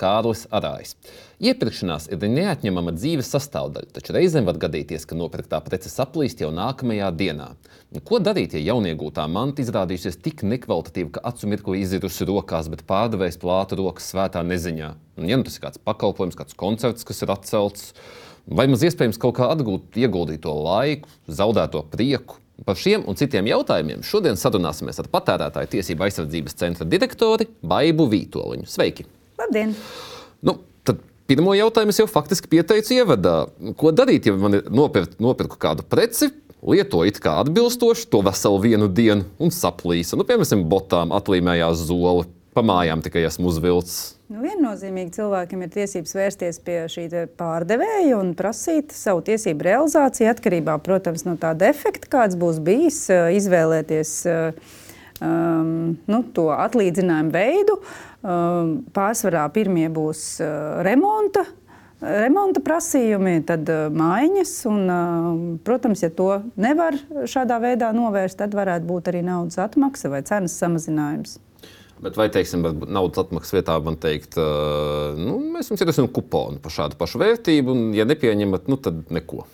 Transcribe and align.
Kārlis 0.00 0.46
Arājs. 0.48 0.94
Iepirkšanās 1.40 2.08
ir 2.12 2.24
neatņemama 2.24 2.94
dzīves 2.96 3.28
sastāvdaļa, 3.34 3.90
taču 3.96 4.14
reizēm 4.16 4.48
var 4.48 4.58
gadīties, 4.60 5.06
ka 5.08 5.18
nopirktā 5.18 5.60
prece 5.64 5.92
saplīst 5.92 6.40
jau 6.40 6.50
nākamajā 6.56 7.10
dienā. 7.16 7.50
Ko 8.06 8.20
darīt, 8.22 8.56
ja 8.56 8.74
jauniegūtā 8.74 9.26
manta 9.28 9.64
izrādījusies 9.64 10.20
tik 10.24 10.44
nekvalitatīva, 10.46 11.14
ka 11.16 11.24
acu 11.32 11.48
mirkli 11.52 11.80
izirusi 11.84 12.28
rokās, 12.28 12.68
bet 12.72 12.84
pārdevējs 12.88 13.40
plāta 13.40 13.78
rokas 13.80 14.10
svētā 14.12 14.44
neziņā? 14.46 14.90
Un, 15.20 15.28
ja 15.28 15.40
nu 15.40 15.48
tas 15.48 15.58
ir 15.58 15.64
kāds 15.64 15.80
pakalpojums, 15.84 16.38
kāds 16.38 16.56
koncerts, 16.60 17.08
kas 17.08 17.24
ir 17.24 17.32
atcelts, 17.34 17.94
vai 18.48 18.68
maz 18.70 18.84
iespējams 18.86 19.20
kaut 19.20 19.38
kā 19.40 19.48
atgūt 19.52 20.00
ieguldīto 20.00 20.54
laiku, 20.64 21.10
zaudēto 21.28 21.84
prieku, 21.92 22.40
Par 22.60 22.76
šiem 22.76 23.06
un 23.08 23.16
citiem 23.16 23.46
jautājumiem 23.48 24.02
šodien 24.04 24.36
sarunāsimies 24.36 25.00
ar 25.00 25.08
patērētāju 25.08 25.70
tiesību 25.78 26.04
aizsardzības 26.04 26.58
centra 26.60 26.84
direktori 26.84 27.48
Baibu 27.64 28.04
Vītoliņu. 28.12 28.68
Sveiki! 28.68 29.08
Labdien! 29.40 29.72
Nu, 30.44 30.58
tad 30.84 31.00
pirmo 31.30 31.54
jautājumu 31.56 31.94
es 31.94 32.00
jau 32.02 32.08
faktiski 32.10 32.50
pieteicu 32.52 32.98
ievadā. 32.98 33.34
Ko 33.80 33.92
darīt, 33.94 34.28
ja 34.28 34.36
man 34.36 34.58
ir 34.58 34.68
nopirkt, 34.72 35.18
nopirku 35.22 35.58
kādu 35.60 35.86
preci? 35.86 36.30
Lietoju 36.60 37.08
it 37.08 37.22
kā 37.24 37.38
atbilstoši 37.40 38.10
to 38.12 38.20
veselu 38.26 38.58
vienu 38.60 38.90
dienu 38.92 39.24
un 39.40 39.52
saplīsa. 39.54 40.18
Nu, 40.20 40.26
piemēram, 40.28 40.66
botām 40.68 41.14
atlīmējās 41.16 41.86
zoli, 41.88 42.26
pa 42.52 42.64
mājām 42.66 43.00
tikai 43.04 43.22
esmu 43.30 43.48
uzvilcis. 43.48 44.18
Nu, 44.30 44.42
viennozīmīgi 44.44 45.14
cilvēkiem 45.16 45.64
ir 45.64 45.72
tiesības 45.74 46.12
vērsties 46.18 46.60
pie 46.66 46.76
šī 46.92 47.06
pārdevēja 47.40 48.18
un 48.20 48.34
prasīt 48.38 48.92
savu 48.94 49.24
tiesību 49.26 49.66
realizāciju 49.66 50.28
atkarībā 50.30 50.76
protams, 50.84 51.24
no 51.26 51.34
tā 51.40 51.54
defekta, 51.58 52.12
kāds 52.12 52.36
būs 52.38 52.60
bijis, 52.62 53.00
izvēlēties 53.40 54.12
um, 54.28 55.72
nu, 56.04 56.22
to 56.36 56.50
atlīdzinājumu 56.54 57.34
veidu. 57.34 57.80
Um, 57.80 58.09
pārsvarā 58.20 59.46
pirmie 59.54 59.88
būs 59.92 60.24
uh, 60.44 60.82
remonta 60.84 61.46
remonta 62.00 62.62
prasījumi, 62.64 63.40
tad 63.48 63.68
uh, 63.70 63.88
mājiņas. 63.92 64.54
Un, 64.70 64.80
uh, 64.88 65.28
protams, 65.66 66.04
ja 66.04 66.10
to 66.14 66.30
nevar 66.60 66.96
šādā 67.28 67.60
veidā 67.62 67.92
novērst, 67.96 68.40
tad 68.40 68.56
varētu 68.56 68.88
būt 68.88 69.12
arī 69.12 69.22
naudas 69.26 69.60
atmaksa 69.60 70.12
vai 70.12 70.22
cenas 70.26 70.56
samazinājums. 70.60 71.38
Bet 72.00 72.16
vai, 72.16 72.30
teiksim, 72.32 72.64
naudas 72.88 73.26
atmaksas 73.26 73.58
vietā 73.58 73.76
man 73.84 73.98
teikt, 74.00 74.38
uh, 74.40 75.12
nu, 75.20 75.36
mēs 75.52 75.68
jums 75.68 75.84
iedosim 75.84 76.08
kuponu 76.08 76.60
par 76.62 76.72
šādu 76.72 76.96
pašu 77.00 77.20
vērtību, 77.20 77.74
un, 77.76 77.90
ja 77.96 78.08
nepieņemat, 78.08 78.70
nu, 78.72 78.80
tad 78.80 79.02
neko. 79.12 79.44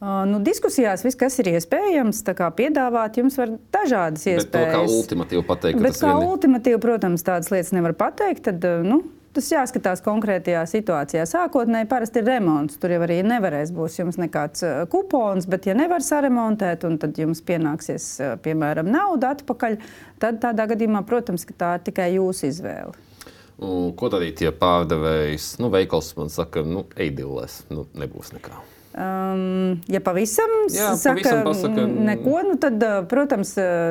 Nu, 0.00 0.42
diskusijās 0.44 1.00
viss, 1.06 1.16
kas 1.16 1.38
ir 1.40 1.54
iespējams, 1.54 2.20
piedāvāt, 2.58 3.16
jums 3.16 3.38
var 3.40 3.54
dažādas 3.72 4.26
iespējas. 4.28 4.50
Bet 4.52 4.52
to 4.52 4.64
kā 4.74 4.96
ultimatīvi 4.98 5.44
pateikt, 5.48 5.80
Bet 5.80 6.00
kā 6.02 6.10
vieni... 6.12 6.32
ultimatīvi, 6.34 6.80
protams, 6.84 7.24
tādas 7.24 7.48
lietas 7.54 7.72
nevar 7.72 7.96
pateikt. 7.96 8.44
Tad, 8.50 8.66
nu, 8.84 9.00
Tas 9.36 9.50
jāskatās 9.52 10.00
konkrētajā 10.00 10.62
situācijā. 10.64 11.26
Sākotnēji 11.28 11.84
parasti 11.90 12.22
ir 12.22 12.28
remonts. 12.30 12.78
Tur 12.80 12.94
jau 12.94 13.02
arī 13.04 13.18
nevarēs 13.20 13.68
būt 13.76 13.98
jums 13.98 14.16
nekāds 14.16 14.64
kupons, 14.88 15.44
bet, 15.52 15.66
ja 15.68 15.74
nevar 15.76 16.00
saremontēt, 16.00 16.86
un 16.88 16.96
tad 17.02 17.20
jums 17.20 17.42
pienāksies, 17.44 18.06
piemēram, 18.46 18.88
nauda 18.88 19.34
atpakaļ, 19.36 19.76
tad 20.24 20.40
tādā 20.40 20.64
gadījumā, 20.72 21.04
protams, 21.04 21.44
tā 21.52 21.74
ir 21.76 21.84
tikai 21.90 22.08
jūsu 22.14 22.48
izvēle. 22.48 22.96
Un, 23.60 23.92
ko 23.96 24.08
darīt, 24.12 24.40
ja 24.40 24.54
pārdevējs, 24.56 25.58
nu, 25.60 25.68
veikals 25.72 26.14
man 26.16 26.32
saka, 26.32 26.64
nu, 26.64 26.86
ej 26.96 27.12
divlēs, 27.20 27.58
nu, 27.68 27.84
nebūs 27.92 28.32
nekā? 28.38 28.56
Um, 28.96 29.74
ja 29.92 30.00
pavisam, 30.00 30.48
Jā, 30.72 30.94
saka, 30.96 31.20
pavisam 31.20 31.42
pasaka, 31.44 31.82
neko, 31.84 32.36
nu 32.46 32.54
tad, 32.56 32.80
protams, 33.10 33.50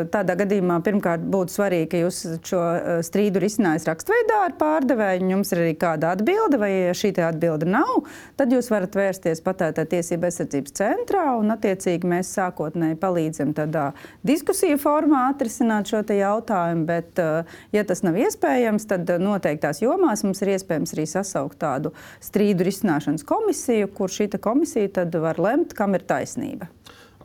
tādā 0.10 0.34
gadījumā 0.40 0.80
pirmkārt 0.82 1.22
būtu 1.30 1.54
svarīgi, 1.54 1.90
ka 1.92 2.00
jūs 2.00 2.22
šo 2.42 2.62
strīdu 3.06 3.44
risinājat 3.44 3.86
rakstveidā 3.92 4.40
ar 4.48 4.56
pārdevēju. 4.58 5.28
Jums 5.30 5.54
ir 5.54 5.62
arī 5.62 5.76
kāda 5.78 6.16
atbilde, 6.16 6.58
vai 6.58 6.72
ja 6.72 6.96
šī 6.98 7.12
atbilde 7.22 7.70
nav, 7.70 8.08
tad 8.40 8.56
jūs 8.56 8.72
varat 8.74 8.98
vērsties 8.98 9.44
patērētāju 9.46 9.92
tiesību 9.92 10.26
aizsardzības 10.32 10.74
centrā 10.82 11.28
un, 11.38 11.54
attiecīgi, 11.54 12.10
mēs 12.10 12.34
sākotnēji 12.40 12.98
palīdzam 12.98 13.54
tādā 13.54 13.92
diskusiju 14.26 14.82
formā 14.82 15.28
atrisināt 15.36 15.94
šo 15.94 16.02
jautājumu. 16.02 16.88
Bet, 16.90 17.22
ja 17.78 17.86
tas 17.86 18.02
nav 18.02 18.18
iespējams, 18.26 18.90
tad 18.90 19.14
noteiktās 19.22 19.84
jomās 19.86 20.26
mums 20.26 20.42
ir 20.42 20.56
iespējams 20.56 20.98
arī 20.98 21.06
sasaukt 21.14 21.62
tādu 21.62 21.94
strīdu 22.26 22.66
risināšanas 22.66 23.26
komisiju, 23.28 23.94
kur 23.94 24.10
šī 24.10 24.32
komisija 24.42 24.95
tad 24.96 25.16
var 25.22 25.42
lemt, 25.42 25.76
kam 25.78 25.98
ir 25.98 26.06
taisnība. 26.08 26.70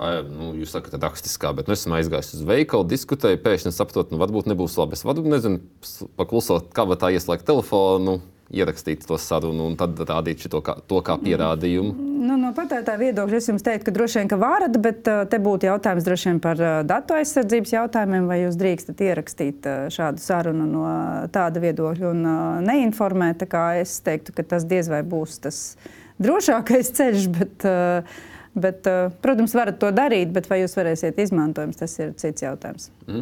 Nu, 0.00 0.54
jūs 0.56 0.72
sakat, 0.72 0.94
rakstiskā, 1.02 1.50
bet 1.56 1.68
nu, 1.68 1.76
esmu 1.76 1.98
aizgājis 1.98 2.32
uz 2.38 2.44
veikalu, 2.48 2.86
diskutēju, 2.88 3.42
pēkšņi 3.44 3.74
saprotu, 3.76 4.14
nu, 4.14 4.20
varbūt 4.22 4.48
nebūs 4.48 4.78
labi. 4.80 4.96
Es 4.96 5.04
varbūt 5.04 5.28
nezinu, 5.28 5.60
paklusot, 6.16 6.70
kā 6.76 6.86
tā 6.96 7.10
ieslēgt 7.12 7.44
telefonu, 7.50 8.22
ierakstīt 8.50 9.04
to 9.06 9.18
sarunu 9.20 9.68
un 9.70 9.76
tad 9.78 10.00
rādīt 10.08 10.46
kā, 10.64 10.74
to 10.88 11.02
kā 11.06 11.16
pierādījumu. 11.20 11.92
Nu, 12.20 12.36
no 12.40 12.50
patērētāja 12.56 13.00
viedokļa 13.00 13.38
es 13.38 13.48
jums 13.48 13.64
teiktu, 13.64 13.86
ka 13.86 13.94
droši 13.96 14.20
vien 14.20 14.32
ka 14.32 14.38
varat, 14.40 14.74
bet 14.82 15.04
te 15.04 15.40
būtu 15.40 15.68
jautājums 15.70 16.06
droši 16.06 16.30
vien 16.30 16.40
par 16.42 16.64
datu 16.88 17.16
aizsardzības 17.16 17.76
jautājumiem, 17.76 18.26
vai 18.30 18.42
jūs 18.42 18.58
drīkstat 18.60 19.04
ierakstīt 19.06 19.70
šādu 19.94 20.24
sarunu 20.24 20.66
no 20.68 20.84
tāda 21.32 21.62
viedokļa 21.62 22.10
un 22.10 22.28
neinformēt. 22.66 23.46
Es 23.80 23.98
teiktu, 24.04 24.34
ka 24.36 24.48
tas 24.56 24.66
diez 24.68 24.90
vai 24.90 25.04
būs 25.06 25.40
tas 25.46 25.62
drošākais 26.22 26.92
ceļš. 26.98 27.30
Bet, 27.38 27.68
uh, 27.68 28.20
Bet, 28.50 28.82
uh, 28.86 29.12
protams, 29.22 29.52
varat 29.54 29.76
to 29.78 29.92
darīt, 29.94 30.32
bet 30.34 30.48
vai 30.50 30.56
jūs 30.64 30.72
varēsiet 30.74 31.20
izmantot, 31.22 31.70
tas 31.78 31.92
ir 32.02 32.16
cits 32.18 32.42
jautājums. 32.42 32.88
Mm. 33.06 33.20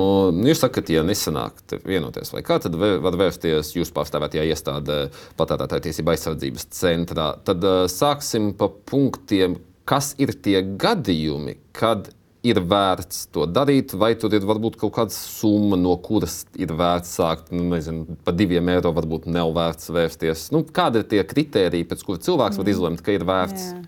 Un 0.00 0.38
jūs 0.48 0.62
sakat, 0.64 0.88
ja 0.94 1.02
nesanāk 1.04 1.60
vienoties, 1.84 2.32
vai 2.32 2.40
kā, 2.46 2.56
tad 2.64 2.78
var 2.80 3.18
vērsties 3.20 3.74
jūsu 3.76 3.92
pārstāvētajā 3.96 4.46
iestādē, 4.48 4.96
patērētāju 5.36 5.84
tiesību 5.84 6.14
aizsardzības 6.14 6.66
centrā. 6.78 7.26
Tad 7.44 7.66
uh, 7.68 7.82
sāksim 7.92 8.54
pa 8.56 8.70
punktiem, 8.72 9.58
kas 9.84 10.14
ir 10.22 10.32
tie 10.40 10.62
gadījumi, 10.64 11.58
kad 11.76 12.08
ir 12.46 12.60
vērts 12.64 13.26
to 13.34 13.44
darīt, 13.48 13.92
vai 14.00 14.14
tur 14.18 14.32
ir 14.36 14.44
varbūt 14.48 14.78
kaut 14.80 14.94
kāda 14.96 15.14
summa, 15.14 15.76
no 15.76 15.92
kuras 16.00 16.42
ir 16.60 16.72
vērts 16.76 17.12
sākt, 17.18 17.52
nu, 17.52 17.66
nezinu, 17.74 18.16
par 18.24 18.36
diviem 18.38 18.70
eiro 18.72 18.94
varbūt 18.96 19.28
nav 19.28 19.52
vērts 19.56 19.92
vērsties. 19.92 20.46
Nu, 20.54 20.64
kādi 20.64 21.02
ir 21.02 21.08
tie 21.10 21.24
kriteriji, 21.26 21.88
pēc 21.90 22.04
kuriem 22.06 22.24
cilvēks 22.24 22.56
mm. 22.56 22.62
var 22.62 22.72
izlemt, 22.72 23.04
ka 23.04 23.16
ir 23.16 23.26
vērts? 23.28 23.66
Jā. 23.74 23.82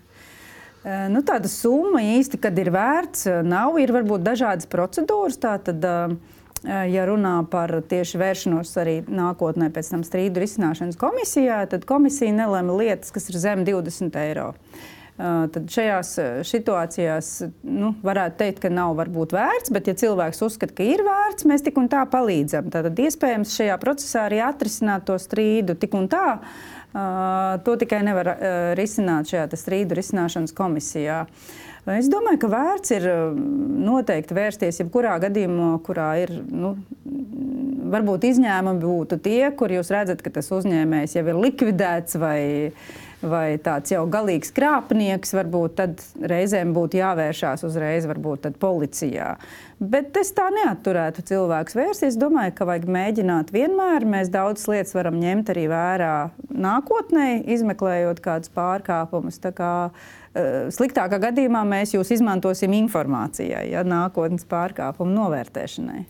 Nu, 1.09 1.23
tāda 1.23 1.47
summa 1.47 2.01
īsti, 2.03 2.37
kad 2.43 2.57
ir 2.59 2.69
vērts, 2.75 3.29
nav. 3.47 3.77
Ir 3.79 3.93
varbūt 3.95 4.25
dažādas 4.25 4.67
procedūras. 4.67 5.37
Tātad, 5.39 5.85
ja 6.67 7.05
runā 7.07 7.37
par 7.47 7.71
tieši 7.87 8.19
vēršanos 8.19 8.73
arī 8.83 8.97
nākotnē, 9.07 9.71
pēc 9.73 9.93
tam 9.95 10.03
strīdu 10.03 10.43
risināšanas 10.43 10.99
komisijā, 10.99 11.61
tad 11.71 11.87
komisija 11.87 12.35
nelēma 12.35 12.75
lietas, 12.81 13.15
kas 13.15 13.31
ir 13.31 13.39
zem 13.39 13.63
20 13.63 14.19
eiro. 14.25 14.51
Uh, 14.51 14.91
tad 15.17 15.67
šajās 15.69 16.11
situācijās 16.49 17.31
nu, 17.69 17.93
varētu 18.05 18.39
teikt, 18.39 18.61
ka 18.63 18.71
nav 18.73 18.95
varbūt 18.97 19.35
vērts, 19.35 19.73
bet, 19.75 19.89
ja 19.89 19.97
cilvēks 19.99 20.41
uzskata, 20.45 20.73
ka 20.77 20.87
ir 20.87 21.03
vērts, 21.05 21.47
mēs 21.49 21.65
tik 21.65 21.77
un 21.81 21.89
tā 21.91 22.01
palīdzam. 22.09 22.71
Tad 22.73 22.97
iespējams 22.99 23.53
šajā 23.59 23.77
procesā 23.81 24.27
arī 24.29 24.41
atrisināt 24.45 25.05
to 25.09 25.19
strīdu 25.21 25.77
tik 25.79 25.93
un 25.97 26.09
tā. 26.11 26.39
To 26.93 27.75
tikai 27.81 28.03
nevar 28.05 28.33
risināt 28.77 29.29
šajā 29.31 29.47
strīdu 29.57 29.97
risināšanas 29.97 30.53
komisijā. 30.57 31.23
Es 31.93 32.07
domāju, 32.07 32.39
ka 32.39 32.47
vērts 32.47 32.93
ir 32.95 33.07
noteikti 33.83 34.37
vērsties 34.37 34.79
jebkurā 34.79 35.17
gadījumā, 35.25 35.73
kurā 35.83 36.13
ir. 36.21 36.37
Nu, 36.47 36.77
varbūt 37.93 38.23
izņēmumi 38.29 38.81
būtu 38.81 39.19
tie, 39.21 39.51
kur 39.57 39.73
jūs 39.73 39.91
redzat, 39.93 40.23
ka 40.23 40.31
tas 40.33 40.47
uzņēmējs 40.55 41.17
jau 41.17 41.25
ir 41.27 41.39
likvidēts 41.43 42.17
vai 42.21 42.39
vai 43.23 43.57
tāds 43.63 43.93
jau 43.93 44.03
galīgs 44.11 44.51
krāpnieks, 44.55 45.33
varbūt 45.35 45.75
tad 45.79 46.01
reizēm 46.19 46.73
būtu 46.75 46.99
jāvēršās 46.99 47.63
uzreiz 47.67 48.07
varbūt 48.09 48.49
policijā. 48.61 49.33
Bet 49.83 50.15
es 50.19 50.31
tā 50.35 50.45
neatturētu 50.53 51.23
cilvēku 51.27 51.75
vērsties. 51.75 52.13
Es 52.13 52.19
domāju, 52.19 52.53
ka 52.55 52.67
vajag 52.69 52.85
mēģināt 52.93 53.51
vienmēr. 53.55 54.05
Mēs 54.07 54.31
daudzas 54.31 54.67
lietas 54.71 54.95
varam 54.95 55.17
ņemt 55.19 55.51
arī 55.51 55.65
vērā 55.71 56.13
nākotnē, 56.51 57.27
izmeklējot 57.55 58.21
kādus 58.23 58.53
pārkāpumus. 58.55 59.41
Kā, 59.57 59.73
uh, 59.89 60.53
sliktākā 60.75 61.19
gadījumā 61.27 61.65
mēs 61.67 61.95
jūs 61.97 62.13
izmantosim 62.15 62.75
informācijai, 62.77 63.65
ja 63.73 63.83
nākotnes 63.87 64.47
pārkāpumu 64.47 65.15
novērtēšanai. 65.17 66.05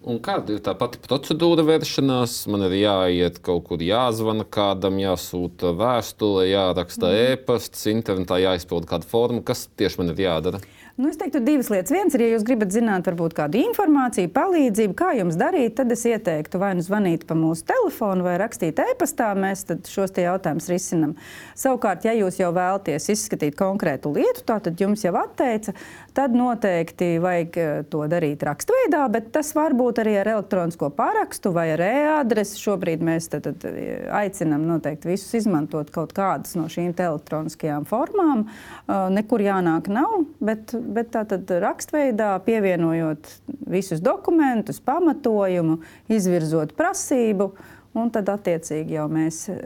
Un 0.00 0.16
kāda 0.24 0.54
ir 0.54 0.62
tā 0.64 0.72
pati 0.80 0.96
procedūra 1.04 1.60
vēršanās? 1.68 2.46
Man 2.48 2.64
ir 2.70 2.78
jāiet 2.78 3.36
kaut 3.44 3.66
kur, 3.66 3.82
jāzvana 3.84 4.46
kādam, 4.48 4.96
jāsūta 4.96 5.74
vēstule, 5.76 6.46
jāraksta 6.48 7.10
mm. 7.10 7.34
e-pasts, 7.34 7.84
internetā 7.92 8.38
jāizpild 8.40 8.88
kāda 8.88 9.04
forma. 9.10 9.42
Kas 9.44 9.66
tieši 9.76 10.00
man 10.00 10.14
ir 10.14 10.22
jādara? 10.24 10.62
Nu, 11.00 11.08
es 11.08 11.16
teiktu, 11.16 11.40
divas 11.40 11.70
lietas. 11.72 11.92
Viens 11.94 12.12
ir, 12.12 12.20
ja 12.26 12.34
jūs 12.34 12.42
gribat 12.44 12.74
zināt, 12.74 13.06
varbūt 13.08 13.32
kādu 13.38 13.56
informāciju, 13.62 14.28
palīdzību, 14.36 14.92
kā 14.98 15.14
jums 15.16 15.38
darīt, 15.40 15.72
tad 15.78 15.88
es 15.94 16.02
ieteiktu 16.04 16.58
vai 16.60 16.74
nu 16.76 16.84
zvanīt 16.84 17.22
pa 17.24 17.32
mūsu 17.38 17.64
telefonu, 17.70 18.26
vai 18.26 18.34
rakstīt 18.42 18.82
e-pastā. 18.84 19.30
Mēs 19.32 19.64
šos 19.88 20.12
jautājumus 20.20 20.68
risinām. 20.68 21.14
Savukārt, 21.56 22.04
ja 22.04 22.12
jūs 22.18 22.36
jau 22.42 22.50
vēlaties 22.52 23.08
izskatīt 23.14 23.56
konkrētu 23.56 24.12
lietu, 24.12 24.44
tad 24.44 24.68
jums 24.76 25.06
jau 25.06 25.14
atteica, 25.22 25.72
tad 26.12 26.36
noteikti 26.36 27.14
vajag 27.24 27.56
eh, 27.56 27.70
to 27.88 28.02
darīt 28.10 28.44
rakstveidā, 28.44 29.06
bet 29.14 29.32
tas 29.32 29.54
var 29.56 29.72
būt 29.78 30.02
arī 30.04 30.18
ar 30.20 30.32
elektronisko 30.34 30.92
parakstu 31.00 31.54
vai 31.56 31.70
ar 31.78 31.84
e-adresi. 31.86 32.60
Šobrīd 32.60 33.00
mēs 33.08 33.30
tad, 33.32 33.48
tad 33.48 33.64
eh, 33.72 34.04
aicinām 34.20 34.68
noteikti 34.68 35.14
visus 35.14 35.32
izmantot 35.40 35.94
kaut 35.96 36.12
kādas 36.12 36.58
no 36.60 36.68
šīm 36.68 36.92
elektroniskajām 36.92 37.88
formām. 37.88 38.44
Uh, 38.90 39.06
nekur 39.14 39.40
jānāk 39.44 39.86
nav, 39.92 40.24
bet 40.42 40.74
bet 40.92 41.12
tātad 41.14 41.50
rakstveidā 41.62 42.32
pievienojot 42.46 43.30
visus 43.70 44.02
dokumentus, 44.04 44.80
pamatojumu, 44.84 45.80
izvirzot 46.12 46.74
prasību. 46.78 47.52
Un 47.98 48.06
tad, 48.14 48.28
attiecīgi, 48.30 48.94
jau 48.94 49.08
mēs 49.10 49.48
uh, 49.50 49.56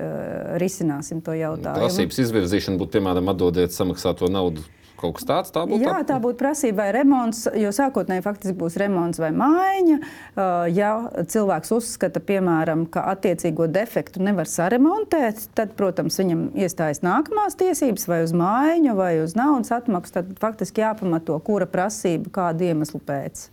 risināsim 0.56 1.18
to 1.20 1.34
jautājumu. 1.36 1.82
Prasības 1.82 2.22
izvirzīšana 2.22 2.80
būtu, 2.80 2.94
piemēram, 2.96 3.28
atdodiet 3.34 3.74
samaksāto 3.76 4.30
naudu 4.32 4.64
Kaut 4.94 5.16
kas 5.18 5.26
tāds 5.26 5.50
tā 5.54 5.64
būtu. 5.66 5.82
Jā, 5.82 5.96
tā 6.06 6.16
būtu 6.22 6.38
prasība 6.38 6.84
vai 6.84 6.92
remonts, 6.94 7.42
jo 7.58 7.70
sākotnēji 7.74 8.22
faktiski 8.24 8.54
būs 8.60 8.76
remonts 8.78 9.18
vai. 9.18 9.32
Uh, 9.34 10.64
ja 10.70 10.90
cilvēks 11.30 11.72
uzskata, 11.74 12.22
piemēram, 12.22 12.86
ka 12.90 13.02
attiecīgo 13.10 13.66
defektu 13.74 14.22
nevar 14.22 14.48
saremontēt, 14.50 15.48
tad, 15.58 15.74
protams, 15.78 16.20
viņam 16.22 16.46
iestājas 16.54 17.02
nākamās 17.04 17.58
tiesības 17.60 18.06
vai 18.10 18.20
uz 18.26 18.34
maiņu 18.38 18.94
vai 18.98 19.12
uz 19.24 19.34
naudas 19.38 19.74
atmaksu. 19.74 20.14
Tad 20.20 20.30
faktiski 20.40 20.84
jāpamato, 20.84 21.40
kura 21.44 21.66
prasība, 21.70 22.30
kādu 22.38 22.70
iemeslu 22.70 23.02
pēc. 23.02 23.48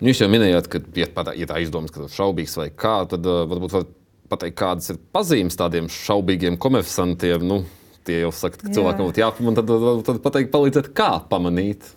Nu, 0.00 0.12
jūs 0.12 0.20
jau 0.22 0.30
minējāt, 0.32 0.68
ka, 0.72 0.84
ja, 0.96 1.08
ja 1.36 1.48
tā 1.48 1.58
izdomas, 1.64 1.92
ka 1.92 2.04
tas 2.04 2.12
ir 2.12 2.20
šaubīgs 2.20 2.56
vai 2.60 2.70
kā, 2.72 3.00
tad 3.08 3.24
varbūt 3.24 3.74
var 3.74 3.88
pateikt, 4.30 4.56
kādas 4.60 4.92
ir 4.92 5.00
pazīmes 5.12 5.58
tādiem 5.58 5.90
šaubīgiem 5.92 6.56
komersantiem. 6.60 7.44
Nu, 7.48 7.62
tie 8.08 8.20
jau 8.24 8.34
saka, 8.34 8.60
ka 8.62 8.74
cilvēkam 8.74 9.08
būtu 9.08 9.24
jāpamana, 9.24 9.62
tad, 9.62 9.72
tad, 10.08 10.20
pateikt, 10.24 10.52
palīdzēt, 10.54 10.92
kā 10.96 11.12
pamanīt. 11.30 11.94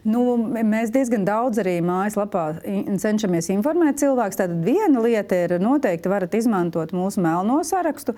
Nu, 0.00 0.22
mēs 0.48 0.88
diezgan 0.94 1.26
daudz 1.28 1.60
arī 1.60 1.76
mājaslapā 1.84 2.44
cenšamies 3.02 3.50
informēt 3.52 4.00
cilvēkus. 4.00 4.38
Tad 4.40 4.54
viena 4.64 5.02
lieta 5.04 5.36
ir 5.44 5.58
noteikti 5.60 6.08
varat 6.08 6.32
izmantot 6.38 6.94
mūsu 6.96 7.20
melno 7.20 7.58
sarakstu, 7.68 8.14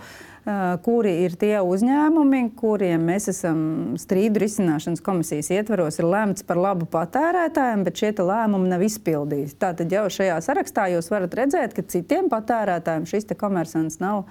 kuri 0.87 1.17
ir 1.25 1.35
tie 1.41 1.57
uzņēmumi, 1.59 2.45
kuriem 2.59 3.03
mēs 3.11 3.29
esam 3.35 3.59
strīdu 3.99 4.45
risināšanas 4.45 5.03
komisijas 5.03 5.51
ietvaros, 5.59 5.99
ir 5.99 6.07
lemts 6.07 6.47
par 6.47 6.63
labu 6.63 6.87
patērētājiem, 6.93 7.83
bet 7.87 7.99
šie 7.99 8.15
lēmumi 8.23 8.71
nav 8.71 8.87
izpildīti. 8.87 9.59
Tātad 9.59 9.91
jau 9.91 10.07
šajā 10.07 10.39
sarakstā 10.47 10.87
jūs 10.95 11.11
varat 11.11 11.35
redzēt, 11.43 11.75
ka 11.75 11.83
citiem 11.83 12.31
patērētājiem 12.31 13.11
šis 13.11 13.27
komersants 13.39 13.99
nav 14.03 14.29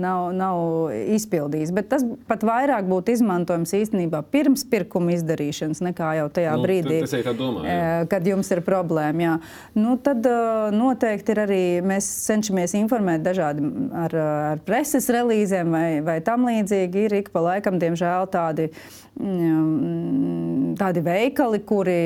nav, 0.00 0.30
nav 0.36 0.60
izpildījis. 1.16 1.72
Bet 1.76 1.88
tas 1.92 2.04
pat 2.28 2.44
vairāk 2.46 2.86
būtu 2.88 3.14
izmantojams 3.16 3.72
īstenībā 3.78 4.22
pirms 4.32 4.66
pirkuma 4.70 5.14
izdarīšanas, 5.16 5.82
nekā 5.88 6.12
jau 6.20 6.28
tajā 6.38 6.56
nu, 6.56 6.66
brīdī, 6.66 7.00
domāju, 7.38 7.64
jā. 7.70 8.04
kad 8.12 8.28
jums 8.28 8.52
ir 8.54 8.62
problēma. 8.66 9.26
Jā. 9.26 9.34
Nu, 9.78 9.96
tad 10.02 10.28
noteikti 10.76 11.34
ir 11.34 11.42
arī 11.46 11.62
mēs 11.86 12.08
cenšamies 12.26 12.76
informēt 12.78 13.24
dažādi 13.26 13.66
ar, 14.04 14.18
ar 14.52 14.62
preses 14.66 15.08
relīzēm 15.12 15.72
vai, 15.72 15.88
vai 16.06 16.20
tam 16.24 16.46
līdzīgi. 16.50 17.06
Ir 17.06 17.18
ik 17.22 17.32
pa 17.34 17.44
laikam, 17.50 17.80
diemžēl, 17.82 18.30
tādi. 18.32 18.70
Mm, 19.16 20.74
tādi 20.76 21.00
veikali, 21.00 21.62
kuri 21.64 22.00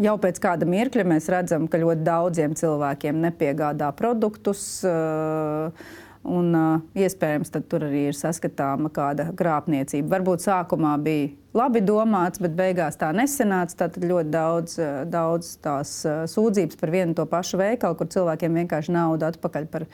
jau 0.00 0.14
pēc 0.22 0.38
kāda 0.40 0.68
mirkļa 0.68 1.04
mēs 1.12 1.28
redzam, 1.32 1.66
ka 1.68 1.80
ļoti 1.82 2.06
daudziem 2.06 2.54
cilvēkiem 2.56 3.20
nepiegādā 3.26 3.90
produktus. 3.98 4.62
Uh, 4.80 5.68
Un, 6.20 6.52
uh, 6.52 6.82
iespējams, 7.00 7.52
tur 7.64 7.86
arī 7.86 8.10
ir 8.10 8.16
saskatāma 8.18 8.90
kāda 8.92 9.30
krāpniecība. 9.36 10.18
Varbūt 10.18 10.44
sākumā 10.44 10.98
bija 11.00 11.30
labi 11.56 11.80
domāts, 11.82 12.40
bet 12.42 12.54
beigās 12.58 12.98
tā 13.00 13.10
nesenāca. 13.16 13.76
Tad 13.84 13.98
ļoti 14.02 14.30
daudz, 14.32 14.76
daudz 15.10 15.52
tās 15.64 15.92
sūdzības 16.30 16.78
par 16.80 16.92
vienu 16.94 17.16
to 17.18 17.26
pašu 17.30 17.60
veikalu, 17.60 17.96
kur 17.98 18.10
cilvēkiem 18.12 18.58
vienkārši 18.60 18.94
naudu 18.94 19.26
atpakaļ 19.30 19.66
par 19.72 19.86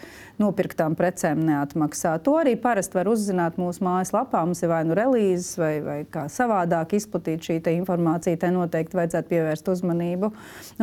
nopirktām 0.42 0.96
precēm 0.98 1.44
neatmaksā. 1.46 2.16
To 2.26 2.36
arī 2.40 2.56
parasti 2.60 2.98
var 2.98 3.10
uzzināt 3.12 3.60
mūsu 3.60 3.84
mājaslapā. 3.86 4.44
Mums 4.44 4.62
ir 4.64 4.72
vai 4.72 4.82
nu 4.88 4.96
relīzes, 4.98 5.54
vai, 5.60 5.72
vai 5.84 5.98
kā 6.10 6.26
savādāk 6.32 6.96
izplatīt 6.98 7.48
šī 7.48 7.60
informācija. 7.76 8.38
Tai 8.40 8.52
noteikti 8.56 8.98
vajadzētu 8.98 9.32
pievērst 9.32 9.72
uzmanību. 9.72 10.32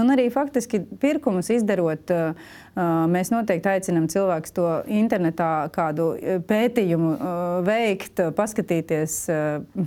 Un 0.02 0.14
arī 0.16 0.30
faktiski 0.34 0.82
pirkumus 1.02 1.52
izdarot, 1.54 2.16
mēs 2.76 3.30
noteikti 3.30 3.70
aicinām 3.70 4.08
cilvēkus 4.10 4.56
to 4.56 4.66
internetā 4.90 5.70
kādu 5.74 6.14
pētījumu 6.50 7.12
veikt, 7.68 8.22
paskatīties 8.38 9.18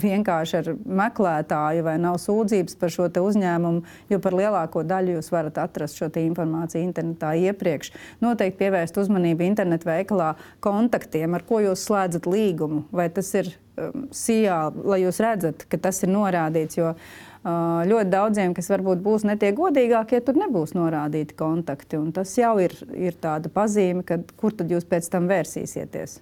vienkārši 0.05 0.59
ar 0.61 0.71
meklētāju 1.03 1.87
vai 1.87 1.97
nav 2.03 2.21
sūdzības 2.23 2.79
par 2.79 2.95
šo 2.95 3.09
uzņēmumu, 3.11 3.83
jo 4.13 4.21
par 4.23 4.39
lielāko 4.39 4.85
daļu 4.87 5.19
jūs 5.19 5.33
varat 5.35 5.59
atrast 5.65 5.99
šo 5.99 6.11
informāciju 6.23 6.87
internetā 6.87 7.35
iepriekš. 7.49 7.93
Noteikti 8.23 8.63
pievērst 8.63 8.99
uzmanību 9.03 9.47
internetu 9.47 9.91
veikalā 9.91 10.35
kontaktiem, 10.65 11.35
ar 11.35 11.47
ko 11.47 11.63
jūs 11.65 11.87
slēdzat 11.89 12.29
līgumu, 12.31 12.85
vai 12.95 13.09
tas 13.11 13.33
ir 13.35 13.51
um, 13.51 14.07
sijā, 14.15 14.67
lai 14.87 15.03
jūs 15.03 15.23
redzat, 15.23 15.67
ka 15.71 15.81
tas 15.89 16.03
ir 16.07 16.15
norādīts. 16.15 16.79
Jo, 16.79 16.95
uh, 16.95 17.27
Ļoti 17.47 18.11
daudziem, 18.11 18.55
kas 18.57 18.67
varbūt 18.73 19.03
būs 19.05 19.23
netie 19.29 19.53
godīgākie, 19.55 20.19
tur 20.25 20.39
nebūs 20.41 20.73
norādīti 20.75 21.37
kontakti. 21.39 22.01
Tas 22.17 22.33
jau 22.35 22.57
ir, 22.59 22.75
ir 22.91 23.19
tāda 23.23 23.53
pazīme, 23.53 24.03
kad, 24.07 24.33
kur 24.41 24.57
tad 24.57 24.73
jūs 24.73 24.87
pēc 24.89 25.07
tam 25.13 25.29
vērsīsieties. 25.31 26.19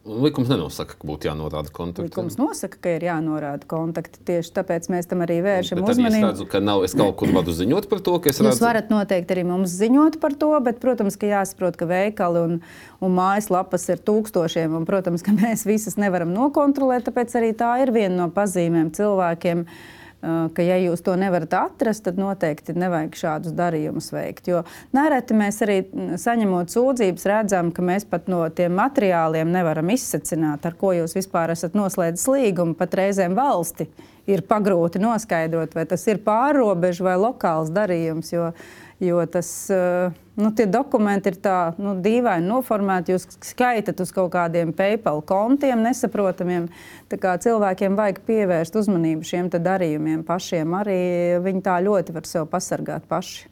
Likums 0.00 0.48
nenosaka, 0.48 0.96
ka 0.96 1.06
būtu 1.08 1.28
jānorāda 1.28 1.72
kontakti. 1.76 2.08
Likums 2.08 2.36
nosaka, 2.40 2.78
ka 2.80 2.92
ir 2.96 3.04
jānorāda 3.04 3.68
kontakti. 3.68 4.20
Tieši 4.28 4.52
tāpēc 4.56 4.88
mēs 4.92 5.08
tam 5.08 5.20
arī 5.24 5.38
vēršam 5.44 5.80
bet 5.80 5.92
uzmanību. 5.92 6.16
Es 6.18 6.26
redzu, 6.26 6.46
ka 6.52 6.60
nav, 6.64 6.84
es 6.88 6.96
kaut 6.96 7.14
kur 7.20 7.32
varu 7.36 7.54
ziņot 7.56 7.88
par 7.88 8.02
to, 8.04 8.16
ka 8.20 8.32
es 8.32 8.40
redzu. 8.40 8.50
Jūs 8.52 8.64
varat 8.64 8.92
noteikti 8.92 9.36
arī 9.36 9.44
mums 9.48 9.76
ziņot 9.76 10.16
par 10.20 10.36
to, 10.40 10.50
bet, 10.64 10.80
protams, 10.82 11.20
ka 11.20 11.28
jāsaprot, 11.28 11.76
ka 11.80 11.88
veikali 11.88 12.42
un, 12.48 12.58
un 13.04 13.16
mājaslapas 13.16 13.86
ir 13.92 14.00
tūkstošiem, 14.08 14.76
un, 14.80 14.88
protams, 14.88 15.24
ka 15.24 15.36
mēs 15.40 15.64
visas 15.68 16.00
nevaram 16.00 16.32
nokontrolēt, 16.36 17.04
tāpēc 17.08 17.36
arī 17.40 17.54
tā 17.56 17.76
ir 17.84 17.92
viena 17.96 18.24
no 18.24 18.28
pazīmēm 18.34 18.92
cilvēkiem. 18.96 19.64
Uh, 19.68 19.99
ka, 20.20 20.64
ja 20.64 20.76
jūs 20.80 21.02
to 21.04 21.14
nevarat 21.18 21.54
atrast, 21.56 22.04
tad 22.04 22.20
noteikti 22.20 22.74
nevajag 22.76 23.16
šādus 23.16 23.54
darījumus 23.56 24.10
veikt. 24.12 24.50
Jo 24.52 24.62
nereti 24.96 25.36
mēs 25.36 25.60
arī 25.64 25.78
saņemot 26.20 26.72
sūdzības, 26.72 27.26
redzam, 27.30 27.72
ka 27.74 27.84
mēs 27.84 28.06
pat 28.10 28.28
no 28.32 28.42
tiem 28.54 28.76
materiāliem 28.78 29.50
nevaram 29.52 29.92
izsacināt, 29.94 30.66
ar 30.66 30.76
ko 30.80 30.92
jūs 30.96 31.16
vispār 31.16 31.54
esat 31.54 31.76
noslēdzis 31.78 32.28
līgumu, 32.30 32.76
pat 32.78 32.98
reizēm 33.00 33.36
valsti. 33.38 33.88
Ir 34.30 34.44
pagrūti 34.46 35.00
noskaidrot, 35.02 35.72
vai 35.74 35.86
tas 35.90 36.04
ir 36.06 36.20
pārobežu 36.22 37.06
vai 37.08 37.16
lokāls 37.18 37.72
darījums. 37.74 38.30
Jo, 38.30 38.50
jo 39.00 39.24
tas, 39.26 39.50
nu, 40.36 40.50
tie 40.56 40.66
dokumenti 40.70 41.32
ir 41.32 41.38
tā 41.42 41.56
nu, 41.80 41.96
dīvaini 42.04 42.48
noformēti. 42.48 43.16
Jūs 43.16 43.26
skaitat 43.50 44.00
uz 44.04 44.12
kaut 44.14 44.32
kādiem 44.34 44.74
PayPal 44.76 45.22
kontiem, 45.26 45.82
nesaprotamiem. 45.86 46.68
Cilvēkiem 47.10 47.98
vajag 47.98 48.22
pievērst 48.28 48.76
uzmanību 48.80 49.26
šiem 49.26 49.50
darījumiem 49.56 50.24
pašiem. 50.28 50.78
Arī 50.82 51.02
viņi 51.44 51.66
tā 51.66 51.80
ļoti 51.84 52.16
var 52.16 52.28
sev 52.28 52.48
pasargāt 52.52 53.08
paši. 53.10 53.48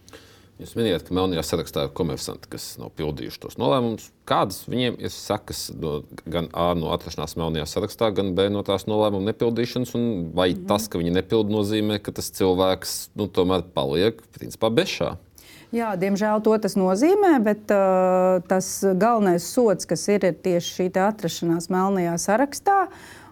Jūs 0.59 0.73
minējāt, 0.75 1.05
ka 1.07 1.15
Melnajā 1.15 1.43
sarakstā 1.47 1.85
ir 1.87 1.93
komersanti, 1.95 2.49
kas 2.51 2.65
nav 2.81 2.89
pildījuši 2.99 3.39
tos 3.45 3.55
nolēmumus. 3.63 4.09
Kādas 4.27 4.65
viņiem 4.67 4.97
ir 4.99 5.13
sekas 5.15 5.69
no, 5.71 6.01
gan 6.27 6.49
A 6.51 6.73
no 6.75 6.91
atrašanās 6.91 7.37
Melnajā 7.39 7.69
sarakstā, 7.71 8.09
gan 8.17 8.33
B 8.35 8.49
no 8.51 8.65
tās 8.67 8.89
nolēmuma 8.91 9.31
nepildīšanas? 9.31 9.95
Vai 9.95 10.49
mm 10.51 10.57
-hmm. 10.57 10.67
tas, 10.67 10.89
ka 10.91 10.99
viņi 10.99 11.15
nepilda, 11.15 11.55
nozīmē, 11.55 12.01
ka 12.03 12.11
tas 12.11 12.33
cilvēks 12.35 12.97
nu, 13.15 13.29
tomēr 13.31 13.63
paliek 13.71 14.19
principā 14.35 14.73
bešā? 14.75 15.15
Jā, 15.69 15.91
diemžēl 16.01 16.41
to 16.41 16.55
tas 16.65 16.79
nozīmē, 16.81 17.35
bet 17.45 17.69
uh, 17.75 18.39
tas 18.49 18.71
galvenais 18.97 19.45
sots, 19.45 19.85
kas 19.89 20.07
ir, 20.09 20.25
ir 20.25 20.37
tieši 20.41 20.71
šī 20.79 20.87
atrašanās 21.05 21.69
melnajā 21.73 22.15
sarakstā. 22.23 22.79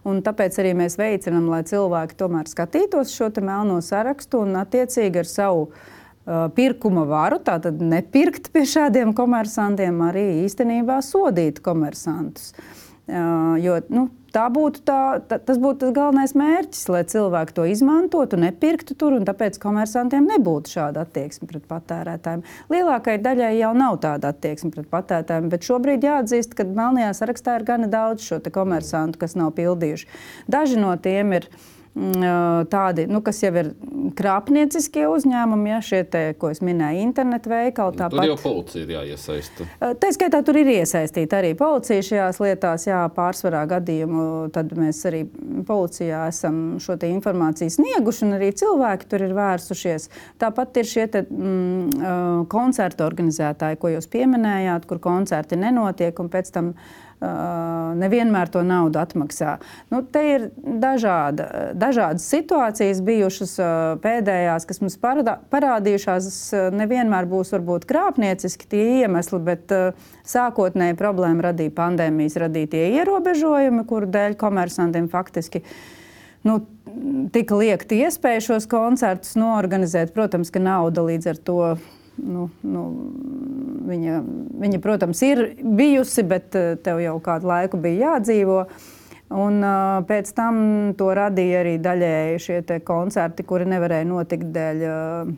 Un 0.07 0.21
tāpēc 0.23 0.59
arī 0.61 0.75
mēs 0.76 0.99
veicinām, 1.00 1.49
lai 1.50 1.62
cilvēki 1.66 2.19
tomēr 2.21 2.47
skatītos 2.50 3.14
šo 3.16 3.31
melno 3.40 3.81
sarakstu 3.83 4.45
un 4.45 4.61
attiecīgi 4.61 5.23
ar 5.23 5.31
savu 5.31 5.64
uh, 5.71 6.45
pirkuma 6.52 7.07
varu, 7.09 7.40
tātad 7.40 7.81
nepirkt 7.81 8.52
pie 8.52 8.66
šādiem 8.69 9.16
komersantiem, 9.16 10.05
arī 10.05 10.26
īstenībā 10.45 11.00
sodīt 11.02 11.64
komersantus. 11.64 12.52
Uh, 13.09 13.57
jo 13.64 13.81
nu, 13.88 14.11
tā 14.37 14.47
būtu 14.52 14.83
tā, 14.87 15.00
tā, 15.28 15.38
tas 15.40 15.61
būtu 15.62 15.87
tas 15.87 15.95
galvenais 15.97 16.35
mērķis, 16.37 16.85
lai 16.93 17.02
cilvēki 17.09 17.57
to 17.57 17.66
izmantotu, 17.73 18.40
nepirktu 18.40 18.97
tur, 18.99 19.16
un 19.16 19.26
tāpēc 19.28 19.59
komersantiem 19.62 20.28
nebūtu 20.35 20.76
šāda 20.76 21.07
attieksme 21.07 21.49
pret 21.50 21.64
patērētājiem. 21.71 22.45
Lielākajai 22.73 23.23
daļai 23.25 23.52
jau 23.59 23.73
nav 23.76 24.00
tāda 24.05 24.35
attieksme 24.35 24.73
pret 24.75 24.90
patērētājiem, 24.93 25.49
bet 25.52 25.69
šobrīd 25.69 26.05
jāatzīst, 26.07 26.57
ka 26.59 26.69
Melnajā 26.69 27.14
sarakstā 27.16 27.57
ir 27.61 27.69
gana 27.69 27.88
daudz 27.93 28.28
šo 28.28 28.43
komersantu, 28.52 29.23
kas 29.25 29.38
nav 29.38 29.55
pildījuši. 29.57 30.11
Daži 30.52 30.78
no 30.81 30.93
tiem 31.02 31.33
ir 31.40 31.50
Mm, 31.50 31.75
tādi, 31.97 33.07
nu, 33.09 33.23
kas 33.25 33.38
jau 33.41 33.53
ir 33.57 33.71
krāpnieciskie 34.17 35.07
uzņēmumi, 35.09 35.71
ja 35.71 35.79
šie, 35.85 36.03
te, 36.12 36.23
ko 36.37 36.50
es 36.53 36.61
minēju, 36.65 37.00
internetu 37.07 37.49
veikali. 37.49 37.97
Tāpat, 37.97 38.19
tur 38.19 38.29
jau 38.29 38.37
policija 38.43 38.85
ir 38.85 38.93
jāiesaista. 38.93 39.67
Tā 40.03 40.11
skaitā 40.12 40.43
tur 40.45 40.59
ir 40.61 40.69
iesaistīta 40.75 41.41
arī 41.41 41.55
policija 41.57 42.05
šajās 42.05 42.41
lietās. 42.45 42.85
Jā, 42.91 43.00
pārsvarā 43.17 43.65
gadījumu 43.71 44.26
tad 44.53 44.75
mēs 44.76 45.00
arī 45.09 45.23
policijā 45.67 46.26
esam 46.29 46.76
šo 46.83 46.99
informāciju 47.09 47.73
snieguši, 47.79 48.26
un 48.29 48.37
arī 48.37 48.53
cilvēki 48.61 49.09
tur 49.09 49.25
ir 49.25 49.35
vērsušies. 49.37 50.11
Tāpat 50.43 50.83
ir 50.83 50.93
šie 50.93 51.09
te, 51.17 51.25
mm, 51.25 52.45
koncertu 52.53 53.09
organizētāji, 53.09 53.81
ko 53.81 53.97
jūs 53.97 54.12
pieminējāt, 54.12 54.85
kur 54.85 55.00
koncerti 55.00 55.57
nenotiek 55.61 56.21
un 56.21 56.33
pēc 56.33 56.53
tam 56.53 56.75
nevienmēr 57.20 58.50
to 58.52 58.61
naudu 58.66 59.00
atmaksā. 59.00 59.56
Nu, 59.92 60.02
te 60.02 60.23
ir 60.35 60.46
dažāda, 60.56 61.73
dažādas 61.78 62.26
situācijas 62.28 63.00
bijušas 63.06 63.56
pēdējās, 64.04 64.68
kas 64.68 64.82
mums 64.82 64.99
parādā, 65.00 65.38
parādījušās. 65.52 66.30
Nevienmēr 66.76 67.28
būs 67.30 67.54
varbūt 67.56 67.88
krāpnieciski 67.88 68.68
tie 68.73 68.85
iemesli, 69.02 69.40
bet 69.46 69.73
sākotnēji 70.28 70.99
problēma 71.00 71.50
radīja 71.50 71.75
pandēmijas 71.76 72.38
radītie 72.44 72.88
ierobežojumi, 73.00 73.87
kuru 73.88 74.11
dēļ 74.12 74.37
komersantiem 74.40 75.08
faktiski 75.12 75.64
nu, 76.46 76.61
tika 77.35 77.58
liekta 77.58 77.96
iespēja 77.96 78.44
šos 78.50 78.68
koncertus 78.70 79.35
norganizēt. 79.38 80.12
Protams, 80.14 80.52
ka 80.52 80.62
nauda 80.62 81.04
līdz 81.06 81.32
ar 81.32 81.40
to 81.49 81.61
nu, 82.23 82.49
nu, 82.66 82.82
viņa, 83.88 84.20
viņa, 84.62 84.82
protams, 84.85 85.23
ir 85.26 85.42
bijusi, 85.62 86.25
bet 86.26 86.56
eh, 86.58 86.75
tev 86.82 87.00
jau 87.04 87.16
kādu 87.25 87.50
laiku 87.50 87.80
bija 87.80 88.16
jādzīvo. 88.16 88.66
Un, 89.26 89.58
uh, 89.58 90.04
pēc 90.06 90.28
tam 90.37 90.58
to 90.94 91.08
radīja 91.18 91.64
arī 91.64 91.73
daļēji 91.82 92.42
šie 92.44 92.61
koncerti, 92.87 93.42
kuri 93.42 93.64
nevarēja 93.66 94.06
notikt 94.06 94.52
dēļ 94.54 94.85
uh, 94.87 95.32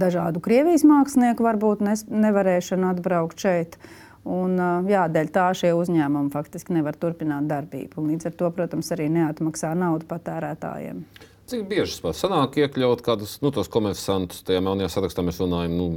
dažādu 0.00 0.40
Krievijas 0.40 0.86
mākslinieku, 0.88 1.44
varbūt 1.44 1.84
nes, 1.84 2.06
nevarēšanu 2.08 2.88
atbraukt 2.88 3.44
šeit. 3.44 3.76
Un, 4.24 4.56
jā, 4.88 5.04
dēļ 5.12 5.28
tā 5.28 5.50
šie 5.52 5.74
uzņēmumi 5.76 6.32
faktiski 6.32 6.72
nevar 6.72 6.96
turpināt 6.96 7.44
darbību. 7.50 8.06
Līdz 8.08 8.30
ar 8.30 8.36
to, 8.40 8.48
protams, 8.56 8.88
arī 8.96 9.10
neatmaksā 9.12 9.74
naudu 9.76 10.08
patērētājiem. 10.08 11.04
Cik 11.44 11.66
bieži 11.68 11.98
tas 12.00 12.20
sanāk 12.22 12.54
iekļaut 12.56 13.02
kādus 13.04 13.34
nu, 13.44 13.50
komersantus 13.52 14.40
tajā 14.48 14.62
melnajā 14.64 14.94
sarakstā? 14.94 15.20
Mēs 15.26 15.42
runājam, 15.42 15.74
nu, 15.76 15.88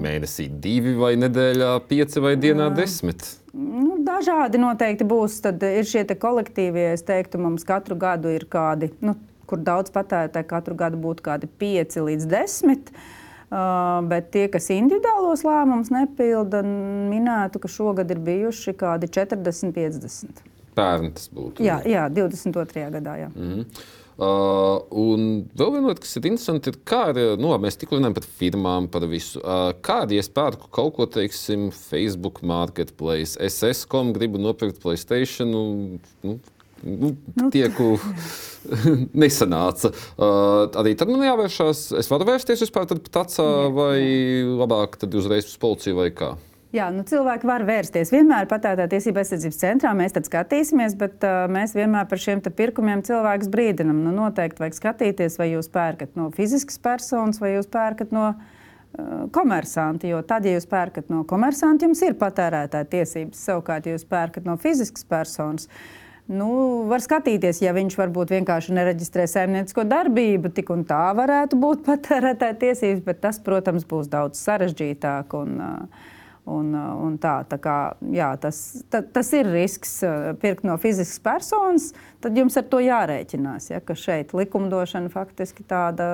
mēnesī 0.00 0.46
divi 0.48 0.94
vai 0.96 1.12
nedēļā 1.20 1.74
pieci 1.90 2.22
vai 2.24 2.38
dienā 2.40 2.70
desmit. 2.72 3.26
Nu, 3.52 3.98
dažādi 4.00 4.60
noteikti 4.62 5.04
būs. 5.04 5.42
Tad 5.44 5.60
ir 5.68 5.84
šie 5.88 6.06
kolektīvie, 6.08 6.88
es 6.94 7.04
teiktu, 7.04 7.42
mums 7.44 7.68
katru 7.68 7.98
gadu 8.00 8.32
ir 8.32 8.48
kādi, 8.48 8.88
nu, 9.04 9.18
kur 9.44 9.60
daudz 9.60 9.92
patērētāji 9.92 10.48
katru 10.48 10.78
gadu 10.80 11.00
būtu 11.04 11.28
kādi 11.28 11.52
pieci 11.60 12.00
līdz 12.08 12.30
desmit. 12.32 12.88
Uh, 13.52 14.00
bet 14.08 14.30
tie, 14.32 14.46
kas 14.48 14.70
individuālos 14.72 15.44
lēmumus 15.44 15.92
nepilda, 15.92 16.62
minētu, 16.64 17.60
ka 17.60 17.68
šogad 17.68 18.08
ir 18.14 18.24
bijuši 18.24 18.72
kādi 18.80 19.12
40, 19.12 19.74
50. 19.76 20.46
Pērn 20.72 21.12
tas 21.12 21.28
būtu. 21.28 21.60
Jā, 21.60 21.82
jā 21.84 22.06
22. 22.08 22.86
gadā. 22.94 23.18
Jā. 23.26 23.28
Mm 23.34 23.50
-hmm. 23.52 23.82
Uh, 24.20 24.82
un 24.92 25.22
vēl 25.56 25.70
viena 25.72 25.88
lieta, 25.88 26.02
kas 26.04 26.18
ir 26.18 26.26
interesanti, 26.28 26.68
ir, 26.68 26.76
kā 26.86 26.98
arī 27.10 27.24
nu, 27.40 27.48
mēs 27.62 27.78
tikko 27.80 27.96
runājam 27.96 28.16
par 28.18 28.26
firmām, 28.40 28.88
par 28.92 29.06
visu. 29.08 29.40
Uh, 29.40 29.70
kā 29.84 30.02
arī 30.04 30.20
es 30.20 30.28
pērku 30.32 30.68
kaut 30.74 30.94
ko, 30.98 31.06
teiksim, 31.08 31.70
Facebook 31.72 32.42
marketplace, 32.44 33.38
SS.com, 33.40 34.12
gribu 34.16 34.42
nopirkt 34.42 34.82
Playstation. 34.84 35.48
Nu, 35.52 35.64
nu, 36.22 36.36
nu, 36.84 37.14
nu 37.40 37.48
tieku 37.54 37.94
nesanāca. 39.24 39.94
Uh, 40.14 40.68
arī 40.84 40.92
tad 40.98 41.08
man 41.08 41.24
jāvēršās. 41.24 41.88
Es 42.02 42.12
varu 42.12 42.28
vērsties 42.28 42.66
vispār 42.66 42.92
pēc 42.92 43.08
tā, 43.16 43.26
vai 43.72 43.98
labāk 44.44 45.00
tad 45.00 45.16
uzreiz 45.16 45.48
uz 45.48 45.56
policiju 45.62 46.02
vai 46.04 46.10
kā? 46.12 46.34
Jā, 46.72 46.86
nu, 46.88 47.02
cilvēki 47.04 47.44
var 47.44 47.66
vērsties. 47.68 48.08
Vienmēr 48.14 48.46
patērētāja 48.48 48.94
tiesība 48.94 49.20
aizsardzības 49.20 49.58
centrā 49.60 49.90
mēs 49.96 50.14
tad 50.16 50.24
skatīsimies, 50.24 50.94
bet 50.96 51.24
uh, 51.28 51.44
mēs 51.52 51.74
vienmēr 51.76 52.06
par 52.08 52.20
šiem 52.22 52.40
pirkumiem 52.40 53.02
cilvēkus 53.04 53.50
brīdinam. 53.52 53.98
Nu, 54.06 54.14
noteikti 54.16 54.64
vajag 54.64 54.78
skatīties, 54.78 55.36
vai 55.36 55.50
jūs 55.50 55.68
pērkat 55.72 56.16
no 56.16 56.30
fiziskas 56.32 56.80
personas 56.80 57.42
vai 57.42 57.50
jūs 57.58 57.68
pērkat 57.68 58.14
no 58.16 58.30
uh, 58.32 59.26
komersanti. 59.36 60.08
Jo 60.14 60.22
tad, 60.24 60.48
ja 60.48 60.54
jūs 60.56 60.64
pērkat 60.70 61.12
no 61.12 61.26
komersanti, 61.28 61.84
jums 61.90 62.00
ir 62.08 62.16
patērētāja 62.22 62.88
tiesības. 62.94 63.44
Savukārt, 63.50 63.90
ja 63.90 63.98
jūs 63.98 64.08
pērkat 64.08 64.48
no 64.48 64.56
fiziskas 64.60 65.04
personas, 65.04 65.68
Nu, 66.32 66.46
var 66.86 67.02
skatīties, 67.02 67.58
ja 67.64 67.72
viņš 67.74 67.96
varbūt 67.98 68.30
vienkārši 68.30 68.72
nereģistrē 68.76 69.24
saimniecisko 69.28 69.82
darbību, 69.90 70.52
tik 70.54 70.70
un 70.70 70.84
tā 70.88 71.02
varētu 71.18 71.58
būt 71.60 71.82
patērētāja 71.90 72.56
tiesības, 72.62 73.02
bet 73.04 73.20
tas, 73.26 73.42
protams, 73.42 73.84
būs 73.90 74.08
daudz 74.08 74.40
sarežģītāk. 74.40 75.34
Un, 75.36 75.58
uh, 75.58 76.12
Un, 76.42 76.72
uh, 76.74 76.96
un 76.98 77.20
tā, 77.22 77.36
tā 77.46 77.54
kā, 77.62 77.76
jā, 78.10 78.32
tas, 78.42 78.56
ta, 78.90 78.98
tas 79.14 79.28
ir 79.38 79.46
risks 79.46 80.00
uh, 80.02 80.32
pirkt 80.42 80.64
no 80.66 80.74
fiziskas 80.82 81.20
personas, 81.22 81.92
tad 82.18 82.34
jums 82.34 82.56
ar 82.58 82.66
to 82.66 82.80
jārēķinās. 82.82 83.68
Ja, 83.70 83.78
ka 83.78 83.94
šeit 83.94 84.34
likumdošana 84.34 85.12
faktiski 85.12 85.62
tāda 85.62 86.08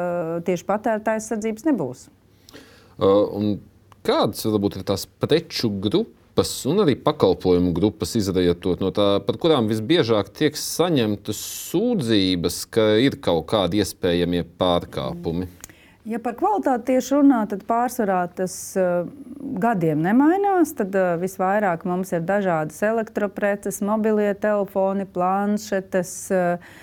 tieši 0.44 0.68
patērētāja 0.68 1.22
aizsardzības 1.22 1.64
nebūs. 1.70 2.04
Uh, 3.00 3.56
kādas 4.04 4.44
varbūt 4.44 4.82
ir 4.82 4.84
tās 4.90 5.06
preču 5.08 5.70
grupas 5.72 6.52
un 6.68 6.84
arī 6.84 6.92
pakalpojumu 7.00 7.72
grupas 7.76 8.12
izrietot 8.20 8.84
no 8.84 8.92
tā, 8.92 9.08
par 9.24 9.40
kurām 9.40 9.70
visbiežāk 9.70 10.28
tiek 10.36 10.60
saņemtas 10.60 11.40
sūdzības, 11.70 12.66
ka 12.68 12.90
ir 13.00 13.16
kaut 13.24 13.48
kādi 13.54 13.80
iespējamie 13.80 14.44
pārkāpumi? 14.60 15.48
Mm. 15.48 15.57
Ja 16.08 16.16
par 16.24 16.38
kvalitāti 16.38 16.94
tieši 16.94 17.18
runā, 17.18 17.42
tad 17.50 17.66
pārsvarā 17.68 18.22
tas 18.32 18.52
uh, 18.80 19.08
gadiem 19.60 20.00
nemainās. 20.00 20.72
Tad 20.78 20.94
uh, 20.96 21.10
visvairāk 21.20 21.84
mums 21.88 22.14
ir 22.16 22.22
dažādas 22.24 22.80
elektropreces, 22.86 23.82
mobilie 23.84 24.30
telefoni, 24.40 25.08
planšetes. 25.08 26.14
Uh, 26.32 26.76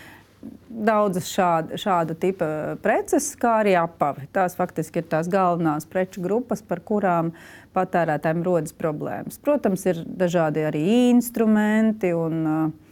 Daudzas 0.69 1.25
šāda, 1.31 1.77
šāda 1.79 2.13
tipa 2.21 2.47
preces, 2.83 3.31
kā 3.39 3.63
arī 3.63 3.71
apavi. 3.79 4.27
Tās 4.35 4.53
faktiski 4.59 5.01
ir 5.01 5.07
tās 5.09 5.29
galvenās 5.31 5.87
preču 5.89 6.21
grupas, 6.21 6.61
par 6.61 6.83
kurām 6.85 7.31
patērētājiem 7.73 8.43
rodas 8.45 8.75
problēmas. 8.77 9.39
Protams, 9.41 9.87
ir 9.89 10.03
dažādi 10.05 10.67
arī 10.67 10.83
instrumenti 11.07 12.11
un 12.13 12.43
uh, 12.45 12.84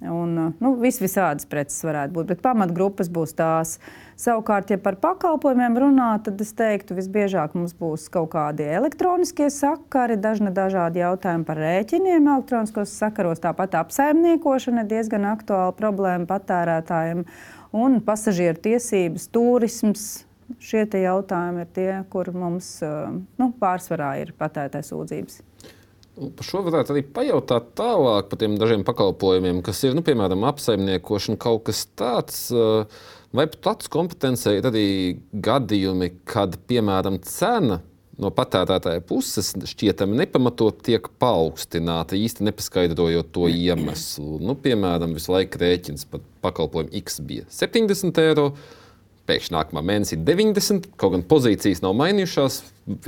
Un, 0.00 0.34
uh, 0.36 0.52
nu, 0.60 0.74
vis 0.76 0.98
visādas 1.00 1.46
preces 1.48 1.80
varētu 1.86 2.12
būt, 2.12 2.26
bet 2.28 2.42
pamatgrupas 2.44 3.08
būs 3.08 3.32
tās. 3.38 3.78
Savukārt, 4.20 4.68
ja 4.72 4.76
par 4.80 4.98
pakalpojumiem 5.00 5.78
runā, 5.80 6.08
tad 6.24 6.40
es 6.44 6.52
teiktu, 6.56 6.96
visbiežāk 6.98 7.54
mums 7.56 7.72
būs 7.76 8.04
kaut 8.12 8.28
kādi 8.34 8.66
elektroniskie 8.76 9.48
sakari, 9.52 10.18
dažna 10.20 10.52
dažādi 10.56 11.00
jautājumi 11.00 11.48
par 11.48 11.60
rēķiniem 11.64 12.28
elektroniskos 12.28 12.92
sakaros. 12.92 13.40
Tāpat 13.44 13.78
apsaimniekošana 13.80 14.84
ir 14.84 14.92
diezgan 14.92 15.24
aktuāla 15.32 15.72
problēma 15.76 16.28
patērētājiem 16.28 17.24
un 17.76 17.98
pasažieru 18.04 18.60
tiesības, 18.68 19.30
turisms. 19.32 20.06
Šie 20.62 20.84
jautājumi 20.86 21.64
ir 21.64 21.72
tie, 21.74 21.90
kur 22.12 22.28
mums 22.36 22.68
uh, 22.84 23.16
nu, 23.40 23.48
pārsvarā 23.58 24.12
ir 24.22 24.36
patērētāju 24.38 24.92
sūdzības. 24.92 25.40
Par 26.16 26.46
šo 26.48 26.62
varētu 26.64 26.94
arī 26.94 27.02
pajautāt 27.12 27.74
tālāk 27.76 28.30
par 28.30 28.40
tiem 28.40 28.54
dažiem 28.56 28.86
pakalpojumiem, 28.88 29.60
kas 29.64 29.82
ir, 29.84 29.92
nu, 29.96 30.04
piemēram, 30.06 30.46
apsaimniekošana, 30.48 31.36
kaut 31.40 31.66
kas 31.68 31.82
tāds. 31.98 32.46
Eh, 32.54 33.02
vai 33.36 33.44
tāds 33.52 33.90
kompetencē 33.92 34.56
ir 34.56 34.70
arī 34.70 34.86
gadījumi, 35.44 36.14
kad, 36.24 36.56
piemēram, 36.70 37.20
cena 37.26 37.82
no 38.16 38.30
patērētāja 38.32 39.02
puses 39.04 39.52
šķietami 39.68 40.16
nepamatot 40.22 40.80
tiek 40.86 41.08
paaugstināta, 41.20 42.16
īsti 42.16 42.46
nepaskaidrojot 42.48 43.28
to 43.34 43.50
iemeslu. 43.52 44.40
Nu, 44.40 44.56
piemēram, 44.56 45.12
visu 45.16 45.34
laiku 45.34 45.60
rēķins 45.60 46.08
par 46.10 46.24
pakalpojumu 46.46 46.96
X 47.02 47.20
bija 47.28 47.44
70 47.52 48.22
eiro 48.24 48.50
pēkšņi 49.26 49.54
nākamā 49.56 49.82
mēnesī 49.86 50.18
90, 50.22 50.90
kaut 51.00 51.16
gan 51.16 51.24
pozīcijas 51.28 51.82
nav 51.84 51.96
mainījušās. 51.98 52.60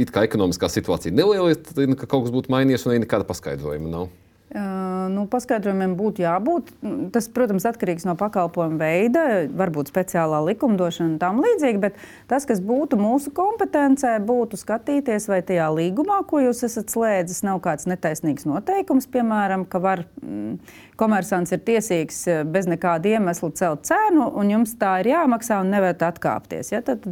It 0.02 0.10
kā 0.14 0.24
ekonomiskā 0.26 0.70
situācija 0.72 1.14
neliela, 1.14 1.54
ka 1.98 2.08
kaut 2.08 2.26
kas 2.26 2.34
būtu 2.34 2.52
mainījies, 2.54 2.86
un 2.86 2.94
arī 2.94 3.04
nekāda 3.04 3.28
paskaidrojuma 3.28 3.92
nav. 3.92 4.08
Nu, 4.48 5.26
paskaidrojumiem 5.28 5.92
būtu 5.98 6.22
jābūt. 6.22 6.70
Tas, 7.12 7.26
protams, 7.32 7.66
atkarīgs 7.68 8.06
no 8.08 8.14
pakalpojuma 8.16 8.78
veida, 8.80 9.24
varbūt 9.52 9.90
speciālā 9.92 10.38
likumdošana 10.46 11.10
un 11.10 11.18
tam 11.20 11.42
līdzīgi. 11.44 11.80
Bet 11.82 11.98
tas, 12.30 12.46
kas 12.48 12.62
būtu 12.64 12.96
mūsu 13.00 13.32
kompetencē, 13.36 14.14
būtu 14.24 14.56
skatīties, 14.60 15.28
vai 15.28 15.42
tajā 15.44 15.68
līgumā, 15.76 16.22
ko 16.30 16.40
jūs 16.46 16.64
esat 16.64 16.88
slēdzis, 16.94 17.42
nav 17.44 17.60
kāds 17.64 17.84
netaisnīgs 17.90 18.48
noteikums, 18.48 19.10
piemēram, 19.12 19.66
ka 19.68 19.82
var, 19.84 20.06
mm, 20.22 20.56
komersants 20.96 21.52
ir 21.52 21.60
tiesīgs 21.68 22.24
bez 22.48 22.70
nekāda 22.72 23.18
iemesla 23.18 23.52
celt 23.60 23.84
cenu, 23.90 24.30
un 24.32 24.56
jums 24.56 24.72
tā 24.80 24.96
ir 25.02 25.12
jāmaksā 25.12 25.60
un 25.60 25.76
nevarat 25.76 26.08
atkāpties. 26.08 26.72
Ja? 26.72 26.80
Tad, 26.86 27.04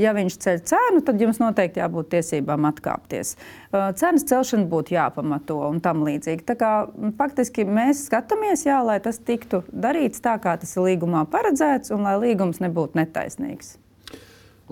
Ja 0.00 0.10
viņš 0.16 0.36
ceļ 0.42 0.60
cenu, 0.66 1.02
tad 1.06 1.20
jums 1.22 1.38
noteikti 1.38 1.78
jābūt 1.78 2.10
tiesībām 2.16 2.66
atkāpties. 2.66 3.36
Cenas 3.70 4.26
celšana 4.26 4.66
būtu 4.70 4.96
jāpamato 4.96 5.60
un 5.68 5.78
tam 5.84 6.02
līdzīgi. 6.06 6.42
Tā 6.48 6.56
kā 6.58 6.72
faktiski 7.18 7.66
mēs 7.68 8.06
skatāmies, 8.08 8.66
jā, 8.66 8.80
lai 8.86 8.98
tas 9.04 9.22
tiktu 9.22 9.62
darīts 9.70 10.24
tā, 10.24 10.34
kā 10.42 10.56
tas 10.58 10.74
ir 10.74 10.88
līgumā 10.88 11.22
paredzēts, 11.30 11.94
un 11.94 12.06
lai 12.08 12.18
līgums 12.18 12.62
nebūtu 12.64 12.98
netaisnīgs. 12.98 13.76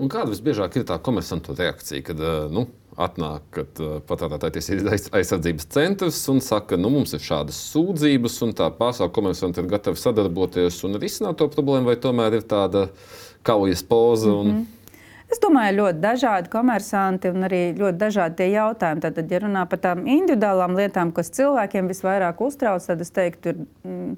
Un 0.01 0.09
kāda 0.09 0.33
visbiežāk 0.33 0.79
ir 0.79 0.87
tā 0.89 0.97
komersantu 1.05 1.53
reakcija, 1.55 2.01
kad 2.07 2.21
nu, 2.51 2.65
atnāk 2.99 3.59
uh, 3.61 3.97
patērētāja 4.09 4.57
tiesības 4.57 5.09
aizsardzības 5.13 5.67
centrs 5.73 6.21
un 6.33 6.41
saka, 6.43 6.77
nu, 6.77 6.91
mums 6.93 7.13
ir 7.15 7.23
šādas 7.23 7.57
sūdzības, 7.71 8.39
un 8.45 8.53
tā 8.57 8.69
pārsvarā 8.73 9.13
komersanti 9.13 9.61
ir 9.61 9.69
gatavi 9.71 10.01
sadarboties 10.01 10.81
un 10.87 10.99
risināt 11.01 11.39
to 11.39 11.47
problēmu, 11.53 11.91
vai 11.91 11.97
tomēr 12.01 12.39
ir 12.39 12.47
tāda 12.49 12.87
kaujas 13.45 13.85
poza. 13.85 14.33
Un... 14.33 14.47
Mm 14.47 14.57
-hmm. 14.61 14.72
Es 15.33 15.39
domāju, 15.41 15.79
ļoti 15.79 16.01
dažādi 16.03 16.49
komersanti 16.53 17.31
un 17.33 17.47
arī 17.47 17.61
ļoti 17.73 17.97
dažādi 17.97 18.35
tie 18.37 18.49
jautājumi. 18.53 19.01
Tad, 19.01 19.21
ja 19.33 19.39
runā 19.41 19.63
par 19.69 19.79
tām 19.81 20.03
individuālām 20.05 20.75
lietām, 20.77 21.09
kas 21.15 21.33
cilvēkiem 21.33 21.89
visvairāk 21.89 22.41
uztrauc, 22.45 22.85
tad 22.85 23.01
es 23.01 23.09
teiktu, 23.15 23.53
ir 23.55 23.63
mm, 23.87 24.11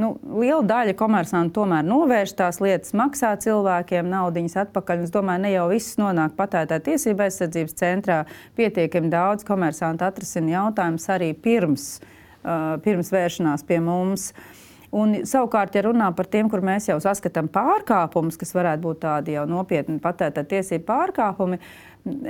nu, 0.00 0.08
liela 0.40 0.62
daļa 0.70 0.96
komersantu 0.96 1.58
tomēr 1.58 1.84
novērš 1.84 2.32
tās 2.38 2.62
lietas, 2.64 2.94
maksā 2.96 3.34
cilvēkiem 3.44 4.08
naudas 4.08 4.56
atpakaļ. 4.64 5.04
Es 5.04 5.12
domāju, 5.12 5.44
ne 5.44 5.52
jau 5.52 5.68
viss 5.74 6.00
nonāk 6.00 6.32
patērētāja 6.40 6.86
tiesība 6.88 7.28
aizsardzības 7.28 7.80
centrā. 7.82 8.22
Pietiekami 8.56 9.12
daudz 9.12 9.44
komersantu 9.44 10.08
atrisina 10.08 10.62
jautājumus 10.62 11.10
arī 11.12 11.34
pirms, 11.36 11.88
uh, 12.00 12.78
pirms 12.86 13.12
vēršanās 13.12 13.68
pie 13.68 13.82
mums. 13.84 14.30
Uh, 14.32 14.63
Un, 14.94 15.16
savukārt, 15.26 15.74
ja 15.74 15.82
runā 15.88 16.12
par 16.14 16.28
tiem, 16.30 16.46
kur 16.50 16.62
mēs 16.62 16.86
jau 16.86 17.00
saskatām 17.02 17.48
pārkāpumus, 17.50 18.38
kas 18.38 18.54
varētu 18.54 18.84
būt 18.84 19.00
tādi 19.02 19.34
jau 19.34 19.42
nopietni 19.50 19.98
patērētāju 20.02 20.50
tiesību 20.52 20.86
pārkāpumi, 20.86 21.58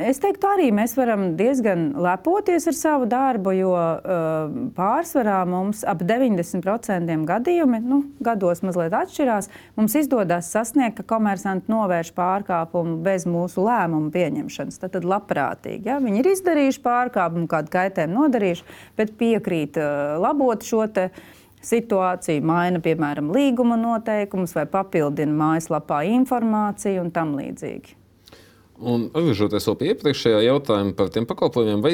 es 0.07 0.21
teiktu, 0.23 0.49
arī 0.49 0.71
mēs 0.73 0.95
varam 0.97 1.27
diezgan 1.37 1.91
lepoties 2.01 2.69
ar 2.71 2.77
savu 2.79 3.09
darbu, 3.11 3.53
jo 3.59 3.75
uh, 3.75 4.55
pārsvarā 4.77 5.43
mums 5.51 5.83
ap 5.85 6.01
90% 6.07 7.19
gadījumi, 7.29 7.83
nu, 7.85 8.01
gados 8.25 8.65
mazliet 8.65 8.97
atšķirās, 8.97 9.51
mums 9.77 9.99
izdodas 10.01 10.49
sasniegt, 10.55 11.03
ka 11.03 11.09
komersanti 11.17 11.69
novērš 11.75 12.15
pārkāpumu 12.17 13.01
bez 13.05 13.29
mūsu 13.29 13.67
lēmumu 13.67 14.09
pieņemšanas. 14.15 14.81
Tad, 14.81 14.97
tad 14.97 15.09
labprātīgi. 15.11 15.91
Ja? 15.91 16.01
Viņi 16.01 16.23
ir 16.23 16.33
izdarījuši 16.33 16.85
pārkāpumu, 16.89 17.51
kādu 17.51 17.77
kaitējumu 17.77 18.23
nodarījuši, 18.23 18.69
bet 18.97 19.17
piekrīt 19.21 19.81
uh, 19.83 20.15
labot 20.23 20.65
šo 20.65 20.87
te 20.89 21.11
situāciju, 21.65 22.45
maina 22.47 22.81
piemēram 22.85 23.33
līguma 23.35 23.79
noteikumus 23.81 24.55
vai 24.57 24.67
papildina 24.71 25.35
mājaslapā 25.35 26.05
informāciju 26.15 27.05
un 27.05 27.13
tam 27.15 27.37
līdzīgi. 27.41 28.01
Un 28.75 29.05
atgriežoties 29.15 29.69
pie 29.79 29.93
iepriekšējā 29.93 30.41
jautājuma 30.49 30.97
par 30.99 31.11
tiem 31.15 31.29
pakalpojumiem, 31.31 31.83
vai, 31.85 31.93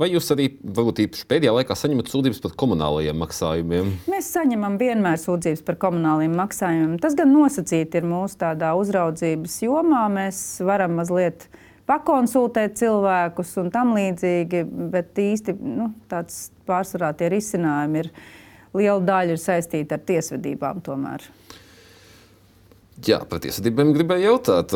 vai 0.00 0.08
jūs 0.08 0.30
arī 0.32 0.46
varbūt 0.64 1.02
īpaši 1.04 1.26
pēdējā 1.28 1.52
laikā 1.52 1.76
saņemat 1.76 2.08
sūdzības 2.08 2.40
par 2.40 2.54
komunālajiem 2.62 3.18
maksājumiem? 3.20 3.90
Mēs 4.08 4.30
saņemam 4.32 4.78
vienmēr 4.80 5.20
sūdzības 5.20 5.60
par 5.66 5.76
komunālajiem 5.84 6.38
maksājumiem. 6.40 6.96
Tas 7.02 7.16
gan 7.18 7.28
nosacīti 7.34 8.00
ir 8.00 8.08
mūsu 8.08 8.40
tādā 8.40 8.72
uzraudzības 8.80 9.58
jomā. 9.66 10.06
Mēs 10.16 10.40
varam 10.64 10.96
mazliet 10.96 11.44
pakonsultēt 11.90 12.78
cilvēkus 12.80 13.52
un 13.60 13.68
tam 13.74 13.92
līdzīgi, 13.98 14.64
bet 14.94 15.20
īsti 15.20 15.58
nu, 15.60 15.90
tāds 16.08 16.46
pārsvarā 16.64 17.12
tie 17.18 17.28
risinājumi 17.36 18.00
ir 18.00 18.10
liela 18.76 19.00
daļa 19.04 19.36
ir 19.36 19.40
saistīta 19.42 19.98
ar 19.98 20.04
tiesvedībām. 20.08 20.82
Tomēr. 20.84 21.24
Jā, 23.04 23.20
par 23.28 23.42
tiesvedībām 23.44 23.94
gribēju 23.96 24.28
jautāt. 24.30 24.74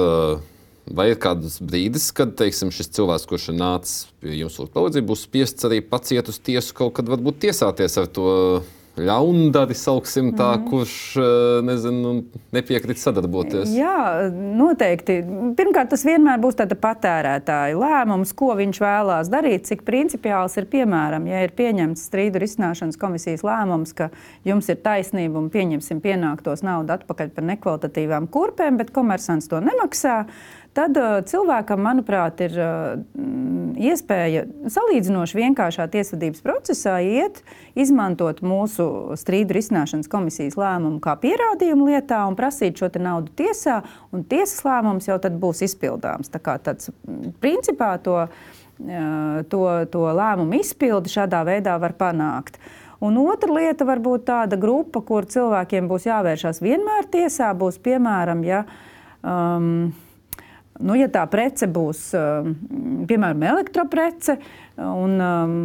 Vai 0.88 1.11
ir 1.11 1.19
kāds 1.21 1.59
brīdis, 1.61 2.07
kad 2.17 2.33
teiksim, 2.38 2.71
šis 2.73 2.88
cilvēks, 2.97 3.26
kurš 3.28 3.50
ir 3.52 3.59
nācis 3.59 4.07
pie 4.23 4.38
jums 4.38 4.57
uz 4.62 4.71
palīdzību, 4.73 5.11
būs 5.11 5.25
spiests 5.26 5.67
arī 5.69 5.83
paciet 5.85 6.31
uz 6.33 6.38
tiesu 6.40 6.73
kaut 6.78 6.95
kad 6.97 7.11
varbūt 7.12 7.43
tiesāties 7.43 7.99
ar 8.00 8.09
to 8.09 8.31
ļaundari, 9.02 9.76
sauksim 9.78 10.33
tā, 10.38 10.50
mm. 10.57 10.64
kurš 10.69 10.95
eh, 11.21 11.31
nezinu, 11.67 12.12
nepiekrīt 12.55 13.00
sadarboties? 13.00 13.73
Jā, 13.76 14.28
noteikti. 14.33 15.21
Pirmkārt, 15.59 15.90
tas 15.93 16.05
vienmēr 16.07 16.40
būs 16.43 16.59
tāda 16.61 16.78
patērētāja 16.78 17.78
lēmums, 17.78 18.35
ko 18.38 18.52
viņš 18.59 18.83
vēlās 18.83 19.33
darīt, 19.33 19.67
cik 19.71 19.85
principiāls 19.88 20.59
ir 20.61 20.69
piemēram, 20.71 21.26
ja 21.31 21.43
ir 21.47 21.55
pieņemts 21.59 22.07
strīdu 22.11 22.43
risināšanas 22.43 23.01
komisijas 23.01 23.44
lēmums, 23.46 23.94
ka 23.99 24.11
jums 24.49 24.70
ir 24.72 24.81
taisnība 24.85 25.40
un 25.42 25.51
pieņemsim 25.55 26.03
pienāktos 26.05 26.64
naudu 26.66 26.96
atpakaļ 26.99 27.35
par 27.37 27.49
nekvalitatīvām 27.55 28.31
kurpēm, 28.33 28.81
bet 28.81 28.94
komersants 28.94 29.51
to 29.51 29.62
nemaksā 29.64 30.25
tad 30.76 30.96
uh, 30.98 31.18
cilvēkam, 31.26 31.81
manuprāt, 31.85 32.40
ir 32.44 32.54
uh, 32.59 33.00
iespēja 33.78 34.44
salīdzinoši 34.72 35.38
vienkāršā 35.38 35.87
tiesvedības 35.92 36.42
procesā 36.44 36.98
iet, 37.04 37.42
izmantot 37.78 38.42
mūsu 38.42 39.16
strīdu 39.18 39.57
risināšanas 39.57 40.11
komisijas 40.11 40.59
lēmumu 40.59 41.00
kā 41.04 41.14
pierādījumu 41.22 41.90
lietā 41.92 42.24
un 42.28 42.38
prasīt 42.38 42.81
šo 42.81 42.90
naudu 42.98 43.33
tiesā, 43.38 43.81
un 44.12 44.24
tiesas 44.28 44.64
lēmums 44.66 45.09
jau 45.11 45.18
tad 45.22 45.38
būs 45.40 45.62
izpildāms. 45.68 46.33
Tā 46.33 46.42
kā 46.42 46.59
tāds 46.62 46.90
principā 47.42 47.94
to, 48.02 48.24
uh, 48.26 49.38
to, 49.52 49.62
to 49.92 50.04
lēmumu 50.20 50.61
izpildi 50.62 51.14
šādā 51.14 51.44
veidā 51.48 51.78
var 51.81 51.96
panākt. 51.98 52.61
Un 52.98 53.14
otra 53.22 53.54
lieta 53.54 53.87
var 53.87 54.00
būt 54.02 54.24
tāda 54.26 54.59
grupa, 54.59 55.00
kur 55.07 55.26
cilvēkiem 55.31 55.87
būs 55.87 56.09
jāvēršas 56.09 56.59
vienmēr 56.64 57.07
tiesā, 57.12 57.52
būs 57.54 57.78
piemēram, 57.78 58.42
ja 58.42 58.64
um, 59.22 59.92
Nu, 60.79 60.95
ja 60.95 61.09
tā 61.11 61.25
prece 61.31 61.67
būs 61.71 62.01
um, 62.14 62.53
piemēram 63.11 63.43
elektroprece, 63.51 64.37
un 64.79 65.17
um, 65.19 65.57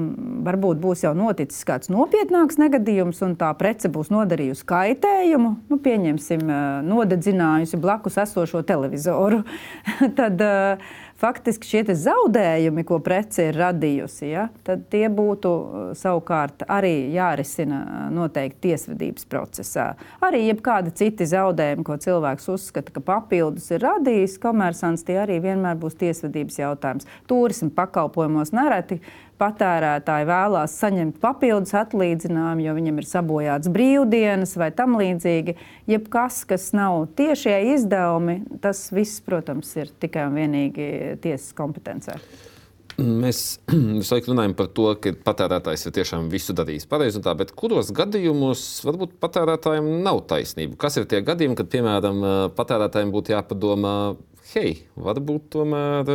varbūt 0.45 0.79
būs 0.81 1.03
jau 1.05 1.11
noticis 1.17 1.61
kāds 1.67 1.91
nopietnāks 1.93 2.57
negadījums, 2.57 3.21
un 3.25 3.35
tā 3.37 3.51
prece 3.59 3.91
būs 3.93 4.09
nodarījusi 4.13 4.65
kaitējumu, 4.69 5.53
nu, 5.69 5.79
pieņemsim, 5.85 6.43
uh, 6.49 6.81
nodedzinājusi 6.87 7.81
blakus 7.83 8.17
esošo 8.25 8.63
televizoru, 8.65 9.43
tad 10.19 10.41
uh, 10.41 10.93
faktiski 11.23 11.67
šie 11.67 11.95
zaudējumi, 11.95 12.83
ko 12.87 12.99
prece 13.03 13.47
ir 13.49 13.57
radījusi, 13.61 14.27
ja, 14.27 14.47
tad 14.67 14.87
tie 14.91 15.05
būtu 15.13 15.51
uh, 15.53 15.85
savukārt 15.97 16.65
arī 16.67 17.13
jārisina 17.15 17.79
uh, 17.83 18.05
noteikti 18.13 18.69
tiesvedības 18.69 19.27
procesā. 19.31 19.93
Arī 20.23 20.43
jebkādi 20.49 20.93
citi 20.99 21.27
zaudējumi, 21.29 21.85
ko 21.87 21.97
cilvēks 22.03 22.49
uzskata, 22.53 22.93
ka 22.95 23.03
papildus 23.03 23.69
ir 23.71 23.85
radījis, 23.85 24.39
komersants 24.43 25.05
tie 25.07 25.21
arī 25.23 25.39
vienmēr 25.43 25.79
būs 25.79 25.95
tiesvedības 26.01 26.59
jautājums. 26.59 27.07
Turisma 27.29 27.71
pakalpojumos 27.77 28.51
nereti 28.55 28.99
patērētāji 29.43 30.29
vēlās 30.29 30.77
saņemt 30.79 31.19
papildus 31.23 31.75
atlīdzinājumu, 31.83 32.63
jo 32.63 32.77
viņam 32.77 33.01
ir 33.01 33.09
sabojāts 33.09 33.71
brīvdienas 33.73 34.55
vai 34.59 34.71
tam 34.75 34.95
līdzīgi. 35.01 35.57
Jebkas, 35.91 36.43
kas 36.47 36.71
nav 36.77 37.09
tiešie 37.19 37.59
izdevumi, 37.73 38.39
tas 38.63 38.87
viss, 38.95 39.19
protams, 39.25 39.75
ir 39.79 39.91
tikai 39.99 40.29
un 40.29 40.39
vienīgi 40.39 40.89
tiesas 41.23 41.51
kompetencē. 41.57 42.17
Mēs 43.01 43.41
visu 43.99 44.13
laiku 44.13 44.31
runājam 44.31 44.55
par 44.57 44.69
to, 44.77 44.87
ka 45.01 45.15
patērētājs 45.25 45.87
ir 45.87 45.95
tiešām 45.97 46.29
visu 46.31 46.55
darījis 46.55 46.87
pareizi, 46.89 47.23
tā, 47.25 47.33
bet 47.37 47.51
kuros 47.57 47.89
gadījumos 47.95 48.63
varbūt 48.85 49.17
patērētājiem 49.23 49.89
nav 50.05 50.23
taisnība? 50.29 50.77
Kas 50.85 50.99
ir 51.01 51.09
tie 51.09 51.23
gadījumi, 51.25 51.57
kad, 51.59 51.71
piemēram, 51.73 52.23
patērētājiem 52.57 53.13
būtu 53.13 53.33
jāpadomā, 53.35 53.95
hei, 54.53 54.83
varbūt 55.09 55.49
tomēr 55.57 56.13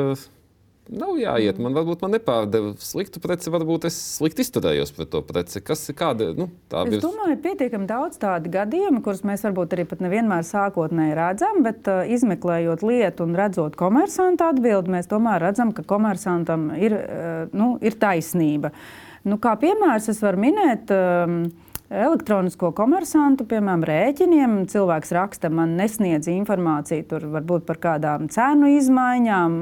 nav 0.88 1.18
jāiet. 1.20 1.58
Man 1.62 1.76
varbūt 1.76 2.02
man 2.04 2.14
nepārdeva 2.16 2.72
sliktu 2.82 3.20
preci, 3.22 3.50
varbūt 3.52 3.86
es 3.88 3.96
slikti 4.16 4.44
izturējos 4.44 4.92
pret 4.96 5.10
to 5.12 5.22
preci. 5.26 5.62
Kas 5.64 5.84
ir 5.90 5.96
kāda? 5.98 6.30
Nu, 6.36 6.48
es 6.48 6.96
ir... 6.96 7.02
domāju, 7.04 7.36
ka 7.36 7.44
pietiekami 7.44 7.88
daudz 7.90 8.20
tādu 8.22 8.52
gadījumu, 8.54 9.02
kurus 9.04 9.24
mēs 9.28 9.44
varbūt 9.46 9.76
arī 9.76 9.86
pat 9.90 10.02
nevienmēr 10.04 10.46
sākotnēji 10.48 11.18
redzam, 11.18 11.62
bet 11.66 11.90
uh, 11.90 12.02
izmeklējot 12.16 12.84
lietu 12.86 13.28
un 13.28 13.36
redzot 13.38 13.78
komersantu 13.78 14.48
atbildi, 14.48 14.94
mēs 14.96 15.10
tomēr 15.10 15.48
redzam, 15.48 15.74
ka 15.76 15.86
komersantam 15.88 16.70
ir, 16.78 16.96
uh, 16.98 17.40
nu, 17.56 17.74
ir 17.84 17.98
taisnība. 18.00 18.72
Nu, 19.28 19.40
kā 19.42 19.54
piemērs 19.60 20.08
es 20.12 20.22
varu 20.24 20.40
minēt. 20.48 20.92
Um, 20.94 21.42
elektronisko 21.88 22.68
komersantu, 22.76 23.46
piemēram, 23.48 23.82
rēķiniem. 23.88 24.56
Cilvēks 24.68 25.12
raksta, 25.16 25.48
man 25.52 25.72
nesniedz 25.78 26.28
informāciju 26.28 27.06
tur 27.08 27.24
varbūt 27.32 27.64
par 27.68 27.78
kādām 27.80 28.26
cenu 28.32 28.68
izmaiņām, 28.74 29.54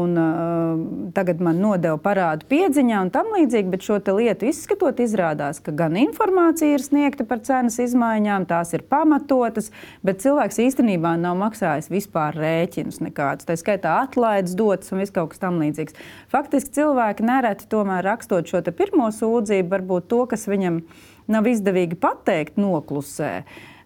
un 0.00 0.20
uh, 0.20 0.82
tagad 1.16 1.40
man 1.44 1.62
nodeva 1.62 1.96
parādu 2.02 2.44
piedziņā 2.50 2.98
un 3.06 3.12
tam 3.14 3.32
līdzīgi, 3.36 3.72
bet 3.72 3.86
šo 3.86 3.96
lietu 4.18 4.50
izskatot, 4.50 5.00
izrādās, 5.00 5.62
ka 5.64 5.72
gan 5.72 5.96
informācija 5.96 6.76
ir 6.76 6.84
sniegta 6.84 7.24
par 7.28 7.40
cenas 7.46 7.80
izmaiņām, 7.80 8.44
tās 8.50 8.74
ir 8.76 8.84
pamatotas, 8.90 9.70
bet 10.04 10.20
cilvēks 10.24 10.60
īstenībā 10.66 11.14
nav 11.22 11.38
maksājis 11.40 11.88
vispār 11.92 12.36
rēķinus 12.36 13.00
nekādus. 13.00 13.48
Tā 13.48 13.56
skaitā 13.56 13.96
atlaides 14.02 14.52
dotas 14.58 14.92
un 14.92 15.00
viss 15.00 15.14
kaut 15.14 15.32
kas 15.32 15.40
tam 15.40 15.62
līdzīgs. 15.64 15.96
Faktiski 16.28 16.76
cilvēki 16.82 17.24
nereti 17.24 17.70
tomēr 17.72 18.04
rakstot 18.04 18.52
šo 18.52 18.60
pirmo 18.74 19.08
sūdzību, 19.14 19.70
varbūt 19.72 20.12
to, 20.12 20.24
kas 20.28 20.48
viņam 20.50 20.82
ir 20.82 21.12
nav 21.30 21.46
izdevīgi 21.50 21.98
pateikt, 22.00 22.58
noklusē. 22.60 23.44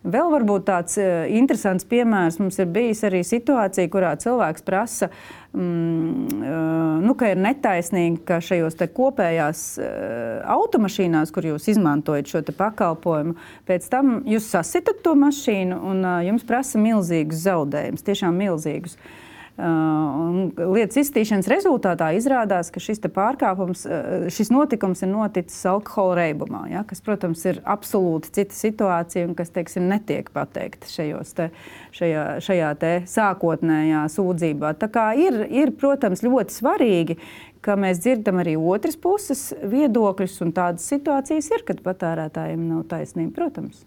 Vēl 0.09 0.31
varbūt 0.31 0.65
tāds 0.69 0.95
uh, 1.03 1.27
interesants 1.35 1.85
piemērs 1.89 2.39
mums 2.39 2.57
ir 2.63 2.69
bijis 2.71 3.03
arī 3.05 3.25
situācija, 3.27 3.91
kurā 3.91 4.13
cilvēks 4.23 4.65
prasa, 4.65 5.11
mm, 5.53 6.39
uh, 6.39 7.03
nu, 7.03 7.17
ka 7.19 7.33
ir 7.33 7.43
netaisnīgi, 7.43 8.23
ka 8.29 8.39
šajos 8.45 8.79
kopējās 8.95 9.65
uh, 9.83 9.91
automašīnās, 10.55 11.35
kur 11.35 11.51
jūs 11.51 11.67
izmantojat 11.75 12.31
šo 12.31 12.45
pakalpojumu, 12.47 13.35
pēc 13.69 13.91
tam 13.91 14.21
jūs 14.31 14.49
sasitat 14.55 15.03
to 15.05 15.19
mašīnu 15.19 15.83
un 15.91 16.07
jums 16.31 16.47
prasa 16.47 16.81
milzīgus 16.81 17.43
zaudējumus, 17.49 18.07
tiešām 18.07 18.39
milzīgus. 18.39 18.95
Uh, 18.95 19.25
Uh, 19.59 20.53
lietas 20.71 21.01
izskatīšanas 21.01 21.49
rezultātā 21.51 22.13
izrādās, 22.15 22.69
ka 22.71 22.79
šis 22.79 23.01
pārkāpums, 23.11 23.81
uh, 23.91 24.27
šis 24.31 24.53
notikums 24.55 25.03
ir 25.03 25.11
noticis 25.11 25.65
alkohola 25.67 26.21
reibumā, 26.21 26.61
ja, 26.71 26.85
kas, 26.87 27.03
protams, 27.03 27.43
ir 27.51 27.59
absolūti 27.67 28.31
cita 28.37 28.55
situācija 28.55 29.27
un 29.27 29.33
kas, 29.35 29.51
teiksim, 29.57 29.89
netiek 29.91 30.31
pateikta 30.31 30.87
šajos 30.93 31.35
te, 31.35 31.49
šajā, 31.99 32.23
šajā 32.47 32.69
te 32.79 32.93
sākotnējā 33.11 34.05
sūdzībā. 34.15 34.71
Tā 34.79 34.91
kā 34.95 35.09
ir, 35.19 35.41
ir, 35.51 35.75
protams, 35.81 36.23
ļoti 36.23 36.55
svarīgi, 36.55 37.19
ka 37.59 37.75
mēs 37.75 37.99
dzirdam 38.05 38.39
arī 38.45 38.55
otras 38.55 38.95
puses 38.95 39.49
viedokļus, 39.59 40.39
un 40.47 40.55
tādas 40.55 40.87
situācijas 40.87 41.51
ir, 41.57 41.67
kad 41.67 41.83
patērētājiem 41.83 42.63
nav 42.71 42.87
taisnība, 42.95 43.35
protams. 43.41 43.83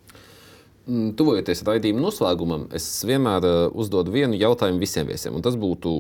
Mm, 0.90 1.12
tuvojoties 1.18 1.62
raidījuma 1.68 2.02
noslēgumam, 2.08 2.66
es 2.74 2.88
vienmēr 3.06 3.46
uh, 3.46 3.60
uzdodu 3.78 4.14
vienu 4.14 4.40
jautājumu 4.40 4.82
visiem 4.82 5.06
viesiem. 5.10 5.38
Tas 5.46 5.58
būtu 5.60 6.00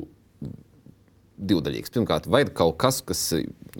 divdaļīgs. 1.41 1.91
Pirmkārt, 1.94 2.28
vai 2.32 2.44
ir 2.46 2.52
kaut 2.58 2.78
kas, 2.82 3.00
kas 3.06 3.22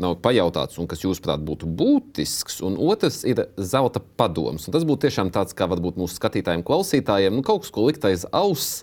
nav 0.02 0.18
pajautāts 0.24 0.80
un 0.82 0.90
kas, 0.90 1.04
jūsuprāt, 1.06 1.44
būtu 1.46 1.70
būtisks, 1.78 2.60
un 2.66 2.78
otrs 2.82 3.22
ir 3.28 3.44
zelta 3.58 4.02
padoms. 4.18 4.68
Un 4.68 4.76
tas 4.76 4.86
būtu 4.88 5.08
tiešām 5.08 5.34
tāds, 5.34 5.58
kā 5.58 5.68
varbūt 5.70 6.00
mūsu 6.02 6.18
skatītājiem, 6.18 6.66
klausītājiem, 6.68 7.38
nu, 7.38 7.46
kaut 7.46 7.66
kas, 7.66 7.74
ko 7.74 7.86
likt 7.88 8.06
aiz 8.10 8.26
auss 8.30 8.82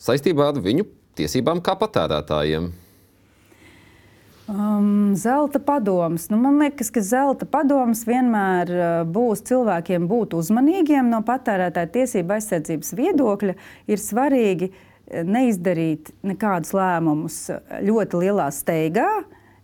saistībā 0.00 0.48
ar 0.52 0.60
viņu 0.64 0.86
tiesībām 1.20 1.60
kā 1.64 1.76
patērētājiem. 1.80 2.70
Um, 4.50 5.14
zelta 5.14 5.58
padoms. 5.58 6.28
Nu, 6.28 6.36
man 6.36 6.58
liekas, 6.58 6.88
ka 6.90 6.98
zelta 7.06 7.46
padoms 7.46 8.00
vienmēr 8.02 8.72
uh, 8.74 8.86
būs 9.06 9.44
cilvēkiem 9.46 10.08
būt 10.10 10.34
uzmanīgiem 10.34 11.06
no 11.12 11.20
patērētāja 11.22 11.90
tiesība 11.94 12.40
aizsardzības 12.40 12.90
viedokļa. 12.98 13.54
Ir 13.86 14.02
svarīgi 14.02 14.72
uh, 14.72 15.20
neizdarīt 15.22 16.10
nekādus 16.26 16.74
lēmumus 16.74 17.38
uh, 17.54 17.62
ļoti 17.86 18.24
lielā 18.24 18.48
steigā, 18.50 19.06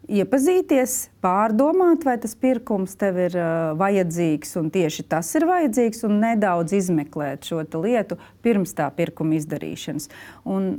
iepazīties, 0.06 0.96
pārdomāt, 1.24 2.06
vai 2.06 2.14
tas 2.22 2.38
pirkums 2.38 2.94
tev 3.00 3.18
ir 3.26 3.34
uh, 3.42 3.74
vajadzīgs, 3.82 4.54
un 4.62 4.70
tieši 4.70 5.08
tas 5.10 5.34
ir 5.34 5.50
vajadzīgs, 5.50 6.06
un 6.06 6.20
nedaudz 6.22 6.78
izmeklēt 6.78 7.50
šo 7.50 7.66
lietu 7.82 8.22
pirms 8.38 8.78
tā 8.78 8.86
pirkuma 8.94 9.34
izdarīšanas. 9.40 10.12
Un 10.46 10.76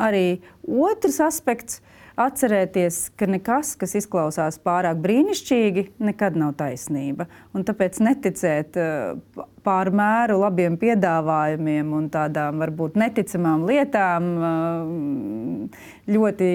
arī 0.00 0.40
otrs 0.64 1.20
aspekts 1.20 1.82
atcerēties, 2.20 2.98
ka 3.16 3.26
nekas, 3.30 3.74
kas 3.80 3.94
izklausās 3.98 4.58
pārāk 4.62 5.00
brīnišķīgi, 5.02 5.86
nekad 6.02 6.36
nav 6.38 6.54
taisnība. 6.60 7.28
Un 7.56 7.64
tāpēc 7.68 8.00
neticēt 8.04 8.78
eh, 8.80 9.44
pārmēru 9.66 10.40
labiem 10.42 10.78
piedāvājumiem 10.80 11.92
un 11.96 12.08
tādām 12.12 12.62
varbūt 12.62 12.98
neticamām 13.00 13.66
lietām, 13.68 14.32
eh, 14.48 15.84
ļoti 16.12 16.50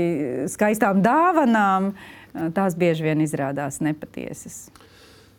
skaistām 0.54 1.02
dāvanām, 1.06 1.94
eh, 1.94 2.52
tās 2.58 2.78
bieži 2.78 3.10
vien 3.10 3.26
izrādās 3.26 3.82
nepatiesas. 3.82 4.68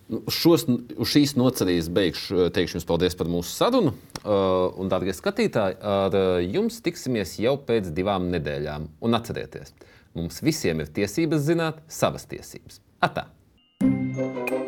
Nu, 0.09 0.23
šos, 0.33 0.63
šīs 1.05 1.35
nocerības 1.37 1.91
beigšu 1.93 2.47
teikšu 2.57 2.79
jums 2.79 2.87
paldies 2.89 3.17
par 3.19 3.29
mūsu 3.29 3.53
sarunu. 3.53 3.93
Uh, 4.19 4.73
un, 4.81 4.89
darbie 4.89 5.13
skatītāji, 5.13 5.77
ar 5.85 6.17
jums 6.43 6.81
tiksimies 6.85 7.37
jau 7.39 7.55
pēc 7.61 7.93
divām 7.95 8.31
nedēļām. 8.33 8.89
Un 9.05 9.17
atcerieties, 9.19 9.75
Mums 10.19 10.43
visiem 10.43 10.83
ir 10.83 10.91
tiesības 10.95 11.47
zināt 11.47 11.83
savas 11.87 12.27
tiesības. 12.27 12.83
Atā! 12.99 13.29
thank 13.81 14.51
you 14.51 14.68